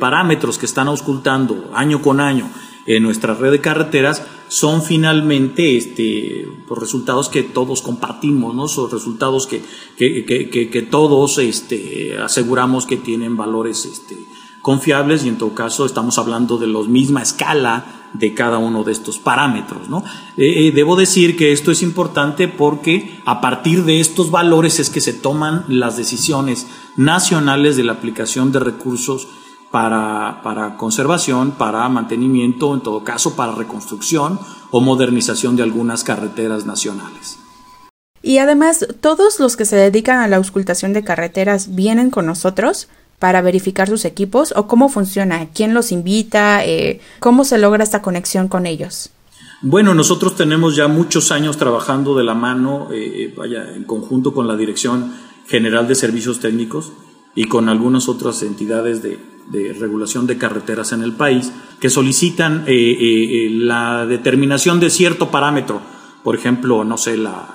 parámetros 0.00 0.56
que 0.56 0.64
están 0.64 0.88
auscultando 0.88 1.70
año 1.74 2.00
con 2.00 2.20
año 2.20 2.48
en 2.86 3.02
nuestra 3.02 3.34
red 3.34 3.50
de 3.50 3.60
carreteras 3.60 4.22
son 4.48 4.82
finalmente 4.82 5.76
este, 5.76 6.48
pues, 6.66 6.80
resultados 6.80 7.28
que 7.28 7.42
todos 7.42 7.82
compartimos, 7.82 8.54
¿no? 8.54 8.68
Son 8.68 8.90
resultados 8.90 9.46
que, 9.46 9.62
que, 9.96 10.68
que, 10.70 10.82
todos 10.82 11.38
este, 11.38 12.18
aseguramos 12.18 12.86
que 12.86 12.96
tienen 12.96 13.36
valores 13.36 13.84
este, 13.84 14.16
confiables 14.62 15.24
y 15.24 15.28
en 15.28 15.38
todo 15.38 15.54
caso 15.54 15.86
estamos 15.86 16.18
hablando 16.18 16.58
de 16.58 16.66
la 16.66 16.82
misma 16.82 17.22
escala 17.22 17.98
de 18.14 18.34
cada 18.34 18.58
uno 18.58 18.84
de 18.84 18.92
estos 18.92 19.18
parámetros. 19.18 19.88
¿no? 19.88 20.04
Eh, 20.36 20.68
eh, 20.68 20.72
debo 20.72 20.96
decir 20.96 21.36
que 21.36 21.52
esto 21.52 21.70
es 21.70 21.82
importante 21.82 22.48
porque 22.48 23.20
a 23.24 23.40
partir 23.40 23.84
de 23.84 24.00
estos 24.00 24.30
valores 24.30 24.80
es 24.80 24.90
que 24.90 25.00
se 25.00 25.12
toman 25.12 25.64
las 25.68 25.96
decisiones 25.96 26.66
nacionales 26.96 27.76
de 27.76 27.84
la 27.84 27.92
aplicación 27.92 28.50
de 28.50 28.60
recursos 28.60 29.28
para, 29.70 30.40
para, 30.42 30.76
conservación, 30.76 31.52
para 31.52 31.88
mantenimiento, 31.88 32.74
en 32.74 32.80
todo 32.80 33.04
caso 33.04 33.36
para 33.36 33.52
reconstrucción 33.52 34.38
o 34.70 34.80
modernización 34.80 35.56
de 35.56 35.62
algunas 35.62 36.04
carreteras 36.04 36.66
nacionales. 36.66 37.38
Y 38.22 38.38
además, 38.38 38.86
todos 39.00 39.38
los 39.38 39.56
que 39.56 39.64
se 39.64 39.76
dedican 39.76 40.18
a 40.18 40.28
la 40.28 40.36
auscultación 40.36 40.92
de 40.92 41.04
carreteras 41.04 41.74
vienen 41.74 42.10
con 42.10 42.26
nosotros 42.26 42.88
para 43.18 43.42
verificar 43.42 43.88
sus 43.88 44.04
equipos 44.04 44.52
o 44.56 44.66
cómo 44.66 44.88
funciona, 44.88 45.48
quién 45.52 45.74
los 45.74 45.92
invita, 45.92 46.64
eh, 46.64 47.00
cómo 47.20 47.44
se 47.44 47.58
logra 47.58 47.84
esta 47.84 48.02
conexión 48.02 48.48
con 48.48 48.66
ellos. 48.66 49.10
Bueno, 49.60 49.92
nosotros 49.94 50.36
tenemos 50.36 50.76
ya 50.76 50.86
muchos 50.86 51.32
años 51.32 51.56
trabajando 51.56 52.14
de 52.14 52.22
la 52.22 52.34
mano, 52.34 52.88
eh, 52.92 53.24
eh, 53.24 53.34
vaya, 53.36 53.74
en 53.74 53.84
conjunto 53.84 54.32
con 54.32 54.46
la 54.46 54.56
Dirección 54.56 55.14
General 55.48 55.88
de 55.88 55.96
Servicios 55.96 56.38
Técnicos 56.38 56.92
y 57.34 57.44
con 57.44 57.68
algunas 57.68 58.08
otras 58.08 58.42
entidades 58.42 59.02
de, 59.02 59.18
de 59.50 59.72
regulación 59.72 60.26
de 60.26 60.38
carreteras 60.38 60.92
en 60.92 61.02
el 61.02 61.12
país 61.12 61.52
que 61.80 61.90
solicitan 61.90 62.64
eh, 62.66 62.72
eh, 62.72 63.46
eh, 63.46 63.50
la 63.50 64.06
determinación 64.06 64.80
de 64.80 64.90
cierto 64.90 65.30
parámetro, 65.30 65.80
por 66.22 66.34
ejemplo, 66.34 66.84
no 66.84 66.98
sé, 66.98 67.16
la, 67.16 67.54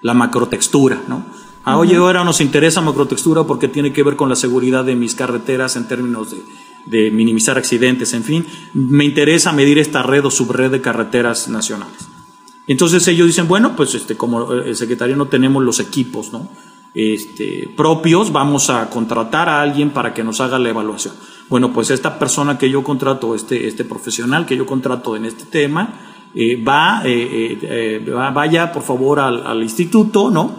la 0.00 0.14
macrotextura, 0.14 1.02
¿no? 1.08 1.24
Ah, 1.66 1.78
oye, 1.78 1.96
ahora 1.96 2.24
nos 2.24 2.40
interesa 2.42 2.82
macrotextura 2.82 3.44
porque 3.44 3.68
tiene 3.68 3.92
que 3.92 4.02
ver 4.02 4.16
con 4.16 4.28
la 4.28 4.36
seguridad 4.36 4.84
de 4.84 4.96
mis 4.96 5.14
carreteras 5.14 5.76
en 5.76 5.88
términos 5.88 6.30
de, 6.30 6.42
de 6.86 7.10
minimizar 7.10 7.56
accidentes, 7.56 8.12
en 8.12 8.22
fin, 8.22 8.46
me 8.74 9.04
interesa 9.04 9.52
medir 9.52 9.78
esta 9.78 10.02
red 10.02 10.24
o 10.26 10.30
subred 10.30 10.70
de 10.70 10.82
carreteras 10.82 11.48
nacionales. 11.48 12.08
Entonces 12.66 13.06
ellos 13.08 13.26
dicen, 13.26 13.48
bueno, 13.48 13.76
pues 13.76 13.94
este, 13.94 14.16
como 14.16 14.52
el 14.52 14.76
secretario 14.76 15.16
no 15.16 15.28
tenemos 15.28 15.62
los 15.62 15.80
equipos, 15.80 16.32
¿no? 16.32 16.50
Este, 16.94 17.68
propios, 17.76 18.32
vamos 18.32 18.70
a 18.70 18.88
contratar 18.88 19.48
a 19.48 19.60
alguien 19.60 19.90
para 19.90 20.14
que 20.14 20.24
nos 20.24 20.40
haga 20.40 20.58
la 20.58 20.68
evaluación. 20.68 21.14
Bueno, 21.48 21.72
pues 21.72 21.90
esta 21.90 22.18
persona 22.18 22.56
que 22.56 22.70
yo 22.70 22.82
contrato, 22.82 23.34
este, 23.34 23.66
este 23.66 23.84
profesional 23.84 24.46
que 24.46 24.56
yo 24.56 24.64
contrato 24.64 25.16
en 25.16 25.24
este 25.24 25.44
tema, 25.44 26.14
eh, 26.34 26.62
va, 26.62 27.02
eh, 27.04 27.58
eh, 27.62 28.12
vaya 28.34 28.72
por 28.72 28.82
favor 28.82 29.20
al, 29.20 29.62
instituto, 29.62 30.30
¿no? 30.30 30.56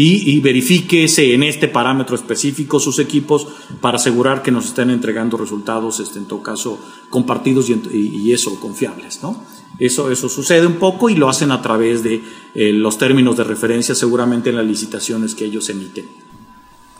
Y, 0.00 0.30
y, 0.30 0.40
verifíquese 0.40 1.34
en 1.34 1.42
este 1.42 1.66
parámetro 1.66 2.14
específico 2.14 2.78
sus 2.78 3.00
equipos 3.00 3.48
para 3.80 3.96
asegurar 3.96 4.42
que 4.42 4.52
nos 4.52 4.66
estén 4.66 4.90
entregando 4.90 5.36
resultados, 5.36 5.98
este, 5.98 6.20
en 6.20 6.26
todo 6.26 6.40
caso, 6.40 6.78
compartidos 7.10 7.68
y, 7.68 8.32
eso, 8.32 8.60
confiables, 8.60 9.24
¿no? 9.24 9.42
Eso, 9.80 10.12
eso 10.12 10.28
sucede 10.28 10.68
un 10.68 10.76
poco 10.76 11.10
y 11.10 11.16
lo 11.16 11.28
hacen 11.28 11.50
a 11.50 11.62
través 11.62 12.04
de 12.04 12.22
eh, 12.54 12.72
los 12.72 12.96
términos 12.96 13.36
de 13.36 13.42
referencia 13.42 13.96
seguramente 13.96 14.50
en 14.50 14.56
las 14.56 14.66
licitaciones 14.66 15.34
que 15.34 15.46
ellos 15.46 15.68
emiten. 15.68 16.06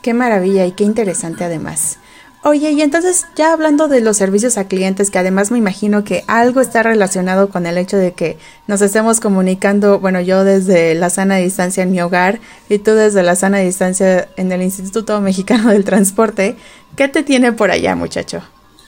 Qué 0.02 0.12
maravilla 0.12 0.67
y 0.67 0.73
qué 0.73 0.83
interesante 0.83 1.45
además. 1.45 2.00
Oye, 2.49 2.73
y 2.73 2.81
entonces 2.81 3.26
ya 3.37 3.52
hablando 3.52 3.88
de 3.88 4.00
los 4.00 4.17
servicios 4.17 4.57
a 4.57 4.69
clientes, 4.69 5.11
que 5.11 5.19
además 5.19 5.50
me 5.50 5.59
imagino 5.59 6.02
que 6.02 6.25
algo 6.28 6.62
está 6.62 6.83
relacionado 6.83 7.50
con 7.50 7.67
el 7.67 7.76
hecho 7.76 7.99
de 7.99 8.12
que 8.14 8.38
nos 8.67 8.81
estemos 8.81 9.21
comunicando, 9.21 10.00
bueno, 10.00 10.23
yo 10.23 10.45
desde 10.45 10.95
la 10.95 11.11
sana 11.11 11.37
distancia 11.37 11.83
en 11.83 11.90
mi 11.90 12.00
hogar 12.00 12.40
y 12.71 12.78
tú 12.78 12.93
desde 12.93 13.23
la 13.23 13.37
sana 13.37 13.59
distancia 13.59 14.31
en 14.38 14.50
el 14.50 14.62
Instituto 14.62 15.21
Mexicano 15.21 15.69
del 15.73 15.85
Transporte, 15.85 16.57
¿qué 16.97 17.09
te 17.09 17.23
tiene 17.23 17.52
por 17.52 17.71
allá, 17.71 17.95
muchacho? 17.95 18.40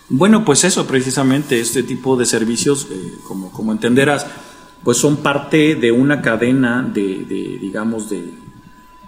Bueno, 0.08 0.42
pues 0.42 0.64
eso 0.64 0.86
precisamente, 0.86 1.60
este 1.60 1.82
tipo 1.82 2.16
de 2.16 2.24
servicios, 2.24 2.88
eh, 2.90 3.12
como, 3.24 3.50
como 3.50 3.72
entenderás, 3.72 4.24
pues 4.82 4.96
son 4.96 5.18
parte 5.18 5.74
de 5.74 5.92
una 5.92 6.22
cadena 6.22 6.82
de, 6.82 7.58
digamos, 7.60 8.08
de, 8.08 8.24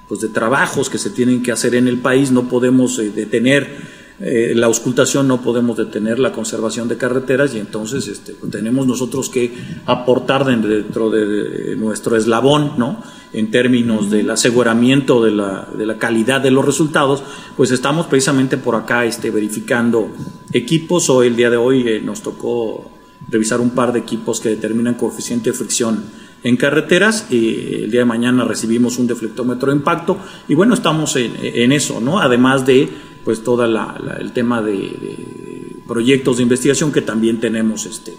pues 0.08 0.20
de 0.20 0.28
trabajos 0.28 0.90
que 0.90 0.98
se 0.98 1.08
tienen 1.08 1.42
que 1.42 1.52
hacer 1.52 1.74
en 1.74 1.88
el 1.88 2.00
país. 2.00 2.30
No 2.30 2.50
podemos 2.50 2.98
eh, 2.98 3.08
detener 3.08 4.01
eh, 4.24 4.52
la 4.54 4.66
auscultación, 4.66 5.26
no 5.26 5.42
podemos 5.42 5.76
detener 5.76 6.20
la 6.20 6.30
conservación 6.30 6.86
de 6.86 6.96
carreteras 6.96 7.56
y 7.56 7.58
entonces 7.58 8.06
este, 8.06 8.34
tenemos 8.52 8.86
nosotros 8.86 9.28
que 9.28 9.52
aportar 9.84 10.44
dentro 10.44 11.10
de, 11.10 11.74
nuestro 11.74 12.16
eslabón, 12.16 12.74
¿no? 12.78 13.02
en 13.32 13.50
términos 13.50 14.10
del 14.10 14.30
aseguramiento 14.30 15.24
de 15.24 15.32
la, 15.32 15.66
de 15.76 15.86
la, 15.86 15.98
calidad 15.98 16.40
de 16.40 16.52
los 16.52 16.64
resultados, 16.64 17.24
pues 17.56 17.72
estamos 17.72 18.06
precisamente 18.06 18.58
por 18.58 18.76
acá 18.76 19.04
este, 19.06 19.32
verificando 19.32 20.12
equipos. 20.52 21.10
Hoy, 21.10 21.26
el 21.26 21.34
día 21.34 21.50
de 21.50 21.56
hoy, 21.56 21.88
eh, 21.88 22.00
nos 22.00 22.22
tocó 22.22 22.92
revisar 23.28 23.60
un 23.60 23.70
par 23.70 23.92
de 23.92 23.98
equipos 23.98 24.40
que 24.40 24.50
determinan 24.50 24.94
coeficiente 24.94 25.50
de 25.50 25.56
fricción 25.56 26.04
en 26.44 26.56
carreteras 26.56 27.26
y 27.28 27.82
el 27.84 27.90
día 27.90 28.00
de 28.00 28.06
mañana 28.06 28.44
recibimos 28.44 28.98
un 28.98 29.08
deflectómetro 29.08 29.72
de 29.72 29.78
impacto 29.78 30.18
y 30.48 30.54
bueno, 30.54 30.74
estamos 30.74 31.14
en 31.16 31.70
eso, 31.70 32.00
¿no? 32.00 32.18
Además 32.18 32.66
de 32.66 32.88
pues 33.24 33.42
todo 33.42 33.64
el 33.64 34.32
tema 34.32 34.62
de, 34.62 35.82
proyectos 35.86 36.38
de 36.38 36.44
investigación 36.44 36.92
que 36.92 37.02
también 37.02 37.40
tenemos 37.40 37.86
este, 37.86 38.12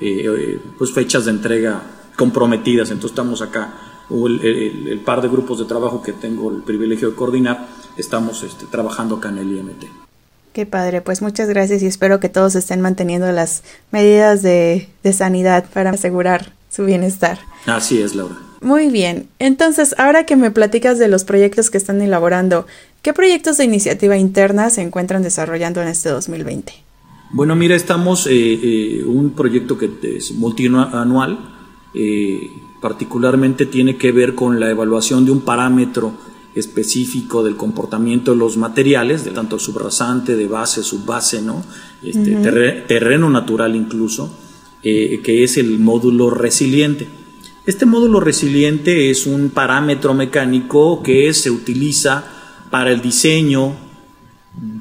eh, 0.00 0.24
eh, 0.26 0.60
pues 0.78 0.92
fechas 0.92 1.24
de 1.26 1.32
entrega 1.32 1.82
comprometidas, 2.16 2.90
entonces 2.90 3.12
estamos 3.12 3.42
acá 3.42 3.74
el, 4.10 5.00
par 5.04 5.20
de 5.20 5.28
grupos 5.28 5.58
de 5.58 5.66
trabajo 5.66 6.02
que 6.02 6.12
tengo 6.12 6.50
el 6.50 6.62
privilegio 6.62 7.10
de 7.10 7.16
coordinar, 7.16 7.68
estamos 7.96 8.42
este, 8.42 8.66
trabajando 8.66 9.16
acá 9.16 9.28
en 9.28 9.38
el 9.38 9.56
IMT. 9.56 9.84
Qué 10.52 10.66
padre, 10.66 11.02
pues 11.02 11.22
muchas 11.22 11.48
gracias 11.48 11.82
y 11.82 11.86
espero 11.86 12.18
que 12.18 12.28
todos 12.28 12.56
estén 12.56 12.80
manteniendo 12.80 13.30
las 13.30 13.62
medidas 13.92 14.42
de, 14.42 14.88
de 15.02 15.12
sanidad 15.12 15.66
para 15.72 15.90
asegurar 15.90 16.52
su 16.70 16.84
bienestar. 16.84 17.38
Así 17.66 18.00
es, 18.00 18.14
Laura. 18.14 18.36
Muy 18.60 18.88
bien, 18.88 19.28
entonces 19.38 19.94
ahora 19.98 20.26
que 20.26 20.34
me 20.34 20.50
platicas 20.50 20.98
de 20.98 21.06
los 21.06 21.22
proyectos 21.22 21.70
que 21.70 21.78
están 21.78 22.02
elaborando, 22.02 22.66
¿qué 23.02 23.12
proyectos 23.12 23.56
de 23.58 23.64
iniciativa 23.64 24.16
interna 24.16 24.70
se 24.70 24.82
encuentran 24.82 25.22
desarrollando 25.22 25.82
en 25.82 25.88
este 25.88 26.08
2020? 26.08 26.72
Bueno, 27.30 27.54
mira, 27.56 27.76
estamos 27.76 28.26
eh, 28.26 28.30
eh, 28.32 29.04
un 29.04 29.30
proyecto 29.30 29.76
que 29.76 29.90
es 30.02 30.32
multianual, 30.32 31.38
eh, 31.94 32.50
particularmente 32.80 33.66
tiene 33.66 33.96
que 33.96 34.12
ver 34.12 34.34
con 34.34 34.60
la 34.60 34.70
evaluación 34.70 35.24
de 35.24 35.32
un 35.32 35.40
parámetro 35.40 36.14
específico 36.54 37.42
del 37.42 37.56
comportamiento 37.56 38.32
de 38.32 38.38
los 38.38 38.56
materiales, 38.56 39.24
de 39.24 39.30
tanto 39.30 39.58
subrasante, 39.58 40.36
de 40.36 40.46
base, 40.46 40.82
subbase, 40.82 41.42
¿no? 41.42 41.62
Este, 42.02 42.32
terreno 42.86 43.30
natural 43.30 43.76
incluso, 43.76 44.30
eh, 44.82 45.20
que 45.22 45.44
es 45.44 45.56
el 45.56 45.78
módulo 45.78 46.30
resiliente. 46.30 47.08
Este 47.66 47.86
módulo 47.86 48.20
resiliente 48.20 49.10
es 49.10 49.26
un 49.26 49.50
parámetro 49.50 50.14
mecánico 50.14 51.02
que 51.02 51.32
se 51.34 51.50
utiliza 51.50 52.24
para 52.70 52.90
el 52.90 53.00
diseño 53.00 53.76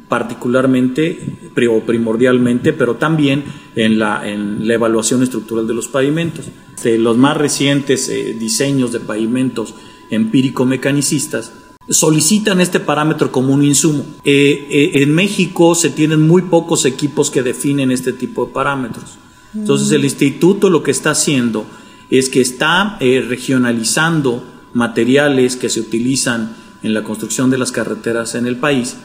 particularmente 0.08 1.52
o 1.70 1.80
primordialmente, 1.82 2.74
pero 2.74 2.96
también 2.96 3.44
en 3.76 4.00
la, 4.00 4.28
en 4.28 4.68
la 4.68 4.76
evaluación 4.76 5.24
estructural 5.24 5.68
de 5.68 5.74
los 5.74 5.88
pavimentos. 5.88 6.46
De 6.84 6.98
los 6.98 7.18
más 7.18 7.36
recientes 7.36 8.10
eh, 8.10 8.36
diseños 8.40 8.92
de 8.92 9.00
pavimentos 9.00 9.74
empírico-mecanicistas 10.10 11.52
solicitan 11.90 12.62
este 12.62 12.80
parámetro 12.80 13.32
como 13.32 13.54
un 13.54 13.64
insumo. 13.64 14.06
Eh, 14.24 14.68
eh, 14.70 14.92
en 14.96 15.14
México 15.14 15.76
se 15.76 15.90
tienen 15.90 16.22
muy 16.22 16.44
pocos 16.44 16.86
equipos 16.86 17.32
que 17.32 17.44
definen 17.44 17.92
este 17.92 18.14
tipo 18.14 18.46
de 18.46 18.54
parámetros. 18.54 19.18
Entonces 19.54 19.92
el 19.92 20.04
instituto 20.04 20.70
lo 20.70 20.84
que 20.84 20.92
está 20.92 21.12
haciendo 21.12 21.66
es 22.10 22.30
que 22.30 22.42
está 22.42 22.98
regionalizando 23.00 24.44
materiales 24.74 25.56
que 25.56 25.70
se 25.70 25.80
utilizan 25.80 26.56
en 26.84 26.94
la 26.94 27.04
construcción 27.04 27.50
de 27.50 27.58
las 27.58 27.72
carreteras 27.72 28.36
en 28.36 28.46
el 28.46 28.58
país 28.58 28.98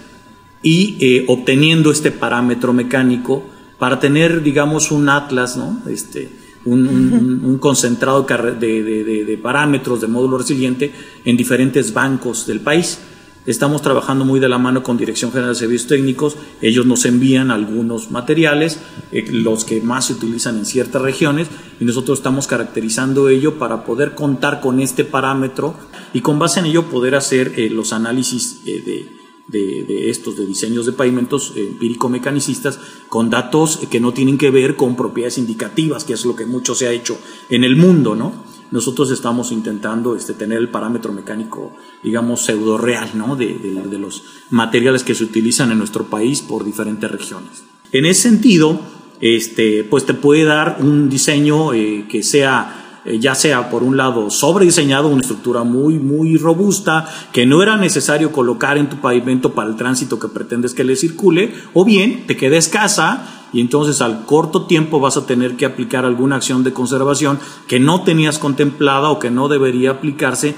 y 0.63 0.97
eh, 1.01 1.25
obteniendo 1.29 1.91
este 1.91 2.11
parámetro 2.11 2.73
mecánico 2.73 3.45
para 3.79 3.99
tener, 3.99 4.43
digamos, 4.43 4.93
un 4.93 5.09
atlas, 5.09 5.57
¿no? 5.57 5.83
Este, 5.89 6.31
un, 6.65 7.59
concentrado 7.61 8.23
de, 8.23 9.39
parámetros 9.43 10.01
de 10.01 10.07
módulo 10.07 10.39
resiliente 10.39 10.93
en 11.25 11.37
diferentes 11.37 11.93
bancos 11.93 12.47
del 12.47 12.61
país. 12.61 13.01
Estamos 13.45 13.83
trabajando 13.83 14.25
muy 14.25 14.39
de 14.39 14.49
la 14.49 14.59
mano 14.59 14.85
con 14.85 14.97
Dirección 14.97 15.33
General 15.33 15.53
de 15.53 15.59
Servicios 15.59 15.89
Técnicos. 15.89 16.37
Ellos 16.61 16.87
nos 16.87 17.05
envían 17.07 17.51
algunos 17.51 18.13
materiales, 18.13 18.79
eh, 19.11 19.27
los 19.33 19.65
que 19.65 19.81
más 19.81 20.07
se 20.07 20.13
utilizan 20.13 20.59
en 20.59 20.65
ciertas 20.65 21.03
regiones, 21.03 21.49
y 21.81 21.85
nosotros 21.85 22.21
estamos 22.21 22.47
caracterizando 22.47 23.29
ello 23.29 23.59
para 23.59 23.85
poder 23.85 24.15
contar 24.15 24.61
con 24.61 24.79
este 24.79 25.05
parámetro 25.05 25.75
y 26.15 26.21
con 26.21 26.39
base 26.39 26.61
en 26.61 26.67
ello 26.67 26.85
poder 26.85 27.17
hacer 27.17 27.55
eh, 27.57 27.69
los 27.69 27.93
análisis 27.93 28.61
eh, 28.65 29.09
de, 29.49 29.85
de, 29.89 30.09
estos, 30.09 30.37
de 30.37 30.47
diseños 30.47 30.87
de 30.87 30.93
pavimentos 30.93 31.53
empírico-mecanicistas, 31.57 32.79
con 33.09 33.29
datos 33.29 33.81
que 33.91 33.99
no 33.99 34.13
tienen 34.13 34.39
que 34.39 34.53
ver 34.53 34.77
con 34.77 34.95
propiedades 34.95 35.39
indicativas, 35.39 36.05
que 36.05 36.13
es 36.13 36.25
lo 36.25 36.37
que 36.37 36.47
mucho 36.47 36.77
se 36.77 36.87
ha 36.87 36.93
hecho 36.93 37.19
en 37.51 37.65
el 37.65 37.75
mundo, 37.75 38.15
¿no? 38.15 38.52
Nosotros 38.73 39.11
estamos 39.11 39.53
intentando 39.53 40.17
este, 40.17 40.35
tener 40.35 40.59
el 40.59 40.71
parámetro 40.71 41.13
mecánico, 41.13 41.77
digamos, 42.03 42.45
pseudo 42.45 42.79
real, 42.79 43.11
¿no? 43.15 43.37
De, 43.37 43.79
los 43.99 44.25
materiales 44.51 45.05
que 45.05 45.15
se 45.15 45.25
utilizan 45.25 45.71
en 45.71 45.79
nuestro 45.79 46.07
país 46.07 46.41
por 46.41 46.65
diferentes 46.65 47.11
regiones. 47.11 47.63
En 47.93 48.07
ese 48.07 48.23
sentido, 48.23 48.81
este, 49.21 49.85
pues 49.85 50.05
te 50.07 50.15
puede 50.15 50.45
dar 50.45 50.79
un 50.81 51.09
diseño 51.09 51.75
eh, 51.75 52.07
que 52.09 52.23
sea 52.23 52.79
eh, 53.05 53.19
ya 53.19 53.35
sea 53.35 53.69
por 53.69 53.83
un 53.83 53.97
lado 53.97 54.31
sobrediseñado, 54.31 55.09
una 55.09 55.23
estructura 55.23 55.65
muy, 55.65 55.99
muy 55.99 56.37
robusta, 56.37 57.09
que 57.33 57.47
no 57.47 57.63
era 57.63 57.77
necesario 57.77 58.31
colocar 58.31 58.79
en 58.79 58.89
tu 58.89 59.01
pavimento 59.01 59.55
para 59.55 59.69
el 59.69 59.77
tránsito 59.77 60.21
que 60.21 60.29
pretendes 60.29 60.73
que 60.73 60.85
le 60.85 60.95
circule, 60.95 61.53
o 61.75 61.85
bien 61.85 62.27
te 62.27 62.37
queda 62.37 62.57
escasa 62.57 63.42
y 63.53 63.61
entonces 63.61 64.01
al 64.01 64.25
corto 64.25 64.67
tiempo 64.67 65.01
vas 65.01 65.17
a 65.17 65.27
tener 65.27 65.57
que 65.57 65.67
aplicar 65.67 66.05
alguna 66.05 66.37
acción 66.37 66.65
de 66.65 66.73
conservación 66.73 67.39
que 67.69 67.81
no 67.81 68.03
tenías 68.03 68.39
contemplada 68.39 69.11
o 69.11 69.19
que 69.19 69.31
no 69.31 69.49
debería 69.49 69.91
aplicarse, 69.93 70.49
eh, 70.49 70.55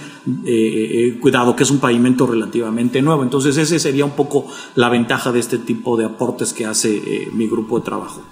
eh, 0.47 1.19
cuidado 1.21 1.57
que 1.57 1.65
es 1.65 1.71
un 1.71 1.79
pavimento 1.79 2.27
relativamente 2.27 3.03
nuevo. 3.03 3.23
Entonces 3.23 3.57
ese 3.57 3.79
sería 3.79 4.05
un 4.05 4.13
poco 4.13 4.47
la 4.75 4.89
ventaja 4.89 5.33
de 5.33 5.41
este 5.41 5.59
tipo 5.59 5.97
de 5.97 6.05
aportes 6.05 6.53
que 6.53 6.67
hace 6.67 7.29
mi 7.33 7.47
grupo 7.47 7.79
de 7.79 7.85
trabajo. 7.85 8.23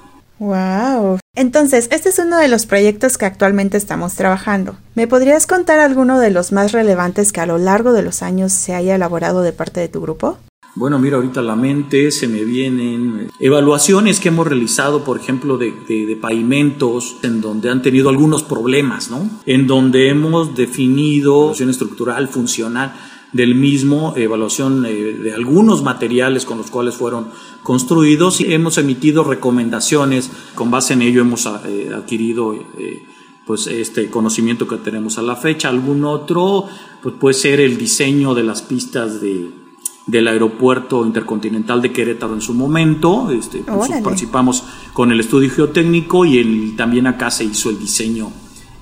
Wow. 0.43 1.21
Entonces, 1.37 1.89
este 1.93 2.09
es 2.09 2.19
uno 2.19 2.37
de 2.37 2.49
los 2.49 2.67
proyectos 2.67 3.17
que 3.17 3.27
actualmente 3.27 3.77
estamos 3.77 4.15
trabajando. 4.15 4.77
¿Me 4.97 5.07
podrías 5.07 5.47
contar 5.47 5.79
alguno 5.79 6.19
de 6.19 6.31
los 6.31 6.51
más 6.51 6.73
relevantes 6.73 7.31
que 7.31 7.41
a 7.41 7.47
lo 7.47 7.59
largo 7.59 7.93
de 7.93 8.03
los 8.03 8.23
años 8.23 8.53
se 8.53 8.75
haya 8.75 8.97
elaborado 8.97 9.43
de 9.43 9.53
parte 9.53 9.79
de 9.79 9.89
tu 9.89 10.01
grupo? 10.01 10.39
Bueno, 10.75 10.99
mira, 10.99 11.17
ahorita 11.17 11.43
la 11.43 11.55
mente 11.55 12.11
se 12.11 12.29
me 12.29 12.45
vienen 12.45 13.31
evaluaciones 13.39 14.21
que 14.21 14.29
hemos 14.29 14.47
realizado, 14.47 15.05
por 15.05 15.21
ejemplo, 15.21 15.59
de, 15.59 15.71
de, 15.71 16.17
pavimentos 16.17 17.17
en 17.23 17.43
donde 17.43 17.69
han 17.69 17.83
tenido 17.83 18.09
algunos 18.09 18.43
problemas, 18.43 19.11
¿no? 19.11 19.29
En 19.45 19.67
donde 19.67 20.09
hemos 20.09 20.57
definido 20.57 21.43
solución 21.43 21.69
estructural, 21.69 22.29
funcional, 22.29 22.95
del 23.33 23.55
mismo, 23.55 24.15
evaluación 24.17 24.85
eh, 24.87 24.93
de 24.93 25.33
algunos 25.35 25.83
materiales 25.83 26.47
con 26.47 26.59
los 26.59 26.71
cuales 26.71 26.95
fueron 26.95 27.29
construidos 27.63 28.41
y 28.41 28.53
hemos 28.53 28.79
emitido 28.79 29.25
recomendaciones. 29.25 30.31
Con 30.55 30.71
base 30.71 30.95
en 30.95 31.03
ello 31.03 31.21
hemos 31.21 31.47
eh, 31.67 31.91
adquirido 31.95 32.55
eh, 32.55 33.05
pues 33.47 33.67
este 33.67 34.09
conocimiento 34.11 34.69
que 34.69 34.77
tenemos 34.77 35.19
a 35.19 35.23
la 35.23 35.37
fecha. 35.37 35.69
Algún 35.69 36.05
otro 36.05 36.67
pues 37.03 37.15
puede 37.19 37.35
ser 37.35 37.61
el 37.61 37.77
diseño 37.79 38.35
de 38.35 38.43
las 38.43 38.63
pistas 38.63 39.21
de, 39.21 39.62
del 40.07 40.29
aeropuerto 40.29 41.07
intercontinental 41.07 41.81
de 41.81 41.93
Querétaro 41.93 42.35
en 42.35 42.41
su 42.41 42.55
momento. 42.55 43.31
Este, 43.31 43.59
pues, 43.59 43.91
participamos 44.03 44.65
con 44.93 45.13
el 45.13 45.21
estudio 45.21 45.51
geotécnico 45.51 46.25
y 46.25 46.39
el, 46.39 46.77
también 46.77 47.07
acá 47.07 47.31
se 47.31 47.45
hizo 47.45 47.71
el 47.71 47.79
diseño 47.79 48.31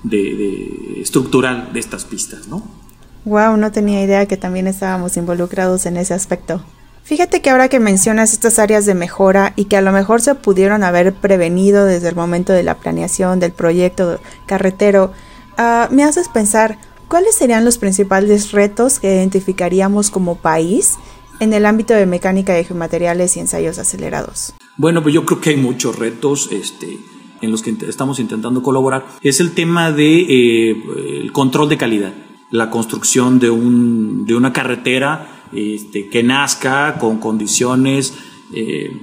de, 0.03 1.01
estructural 1.01 1.71
de 1.73 1.79
estas 1.79 2.05
pistas, 2.05 2.47
¿no? 2.47 2.63
Wow, 3.25 3.55
no 3.57 3.71
tenía 3.71 4.03
idea 4.03 4.25
que 4.25 4.37
también 4.37 4.65
estábamos 4.65 5.15
involucrados 5.15 5.85
en 5.85 5.97
ese 5.97 6.13
aspecto. 6.13 6.63
Fíjate 7.03 7.41
que 7.41 7.49
ahora 7.49 7.67
que 7.67 7.79
mencionas 7.79 8.33
estas 8.33 8.57
áreas 8.57 8.85
de 8.85 8.95
mejora 8.95 9.53
y 9.55 9.65
que 9.65 9.77
a 9.77 9.81
lo 9.81 9.91
mejor 9.91 10.21
se 10.21 10.33
pudieron 10.35 10.83
haber 10.83 11.13
prevenido 11.13 11.85
desde 11.85 12.09
el 12.09 12.15
momento 12.15 12.53
de 12.53 12.63
la 12.63 12.77
planeación 12.77 13.39
del 13.39 13.51
proyecto 13.51 14.19
carretero, 14.47 15.11
ah, 15.57 15.87
me 15.91 16.03
haces 16.03 16.29
pensar 16.29 16.77
cuáles 17.11 17.35
serían 17.35 17.65
los 17.65 17.77
principales 17.77 18.53
retos 18.53 18.99
que 18.99 19.13
identificaríamos 19.13 20.09
como 20.09 20.37
país 20.37 20.95
en 21.41 21.51
el 21.51 21.65
ámbito 21.65 21.93
de 21.93 22.05
mecánica 22.05 22.53
de 22.53 22.63
geomateriales 22.63 23.35
y 23.35 23.41
ensayos 23.41 23.79
acelerados. 23.79 24.53
Bueno, 24.77 25.03
pues 25.03 25.13
yo 25.13 25.25
creo 25.25 25.41
que 25.41 25.49
hay 25.49 25.57
muchos 25.57 25.99
retos 25.99 26.47
este, 26.53 26.99
en 27.41 27.51
los 27.51 27.63
que 27.63 27.75
estamos 27.85 28.21
intentando 28.21 28.63
colaborar. 28.63 29.05
Es 29.21 29.41
el 29.41 29.51
tema 29.51 29.91
de 29.91 30.21
eh, 30.21 31.31
control 31.33 31.67
de 31.67 31.77
calidad 31.77 32.13
la 32.49 32.69
construcción 32.69 33.39
de, 33.39 33.49
un, 33.49 34.25
de 34.25 34.35
una 34.35 34.53
carretera 34.53 35.45
este, 35.51 36.07
que 36.07 36.23
nazca 36.23 36.97
con 36.97 37.17
condiciones 37.17 38.13
eh, 38.53 39.01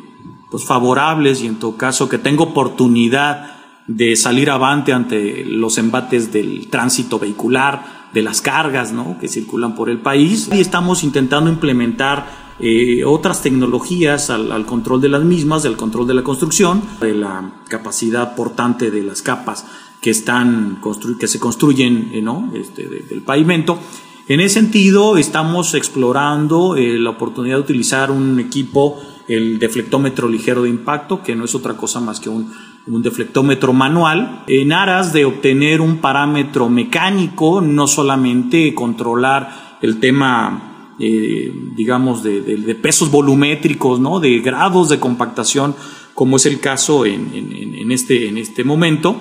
pues 0.51 0.65
favorables 0.65 1.43
y 1.43 1.47
en 1.47 1.57
todo 1.57 1.77
caso 1.77 2.09
que 2.09 2.17
tenga 2.17 2.45
oportunidad 2.45 3.59
de 3.87 4.17
salir 4.17 4.51
avante 4.51 4.93
ante 4.93 5.45
los 5.45 5.79
embates 5.79 6.31
del 6.31 6.69
tránsito 6.69 7.19
vehicular, 7.19 7.98
de 8.13 8.23
las 8.23 8.41
cargas 8.41 8.93
¿no? 8.93 9.19
que 9.21 9.29
circulan 9.29 9.75
por 9.75 9.91
el 9.91 9.99
país. 9.99 10.49
Y 10.53 10.61
estamos 10.61 11.05
intentando 11.05 11.51
implementar 11.51 12.49
eh, 12.61 13.05
otras 13.05 13.43
tecnologías 13.43 14.31
al, 14.31 14.67
control 14.67 15.01
de 15.01 15.09
las 15.09 15.23
mismas, 15.23 15.63
del 15.63 15.77
control 15.77 16.07
de 16.09 16.15
la 16.15 16.23
construcción, 16.23 16.83
de 17.01 17.15
la 17.15 17.53
capacidad 17.69 18.35
portante 18.35 18.91
de 18.91 19.03
las 19.03 19.23
capas 19.23 19.65
que, 20.01 20.11
están 20.11 20.81
que 21.19 21.29
se 21.29 21.39
construyen 21.39 22.11
eh, 22.13 22.23
¿no? 22.23 22.51
este, 22.55 22.89
del 22.89 23.23
pavimento. 23.23 23.79
En 24.27 24.41
ese 24.41 24.61
sentido, 24.61 25.17
estamos 25.17 25.75
explorando 25.75 26.77
eh, 26.77 26.99
la 26.99 27.11
oportunidad 27.11 27.57
de 27.57 27.63
utilizar 27.63 28.11
un 28.11 28.39
equipo, 28.41 29.01
el 29.27 29.59
deflectómetro 29.59 30.29
ligero 30.29 30.65
de 30.65 30.69
impacto, 30.69 31.23
que 31.23 31.35
no 31.35 31.47
es 31.47 31.55
otra 31.55 31.79
cosa 31.79 32.01
más 32.01 32.21
que 32.21 32.29
un, 32.29 32.53
un 32.91 33.03
deflectómetro 33.03 33.73
manual, 33.73 34.45
en 34.47 34.73
aras 34.73 35.13
de 35.13 35.25
obtener 35.25 35.81
un 35.81 35.99
parámetro 35.99 36.69
mecánico, 36.69 37.61
no 37.61 37.87
solamente 37.87 38.75
controlar 38.75 39.79
el 39.83 40.01
tema, 40.01 40.95
eh, 40.99 41.53
digamos, 41.77 42.23
de, 42.23 42.79
pesos 42.81 43.11
volumétricos, 43.11 44.01
¿no? 44.01 44.21
de 44.21 44.39
grados 44.41 44.89
de 44.89 44.99
compactación, 44.99 45.75
como 46.15 46.37
es 46.37 46.47
el 46.47 46.61
caso 46.61 47.07
en, 47.07 47.93
este, 47.93 48.29
en 48.29 48.39
este 48.39 48.65
momento, 48.65 49.17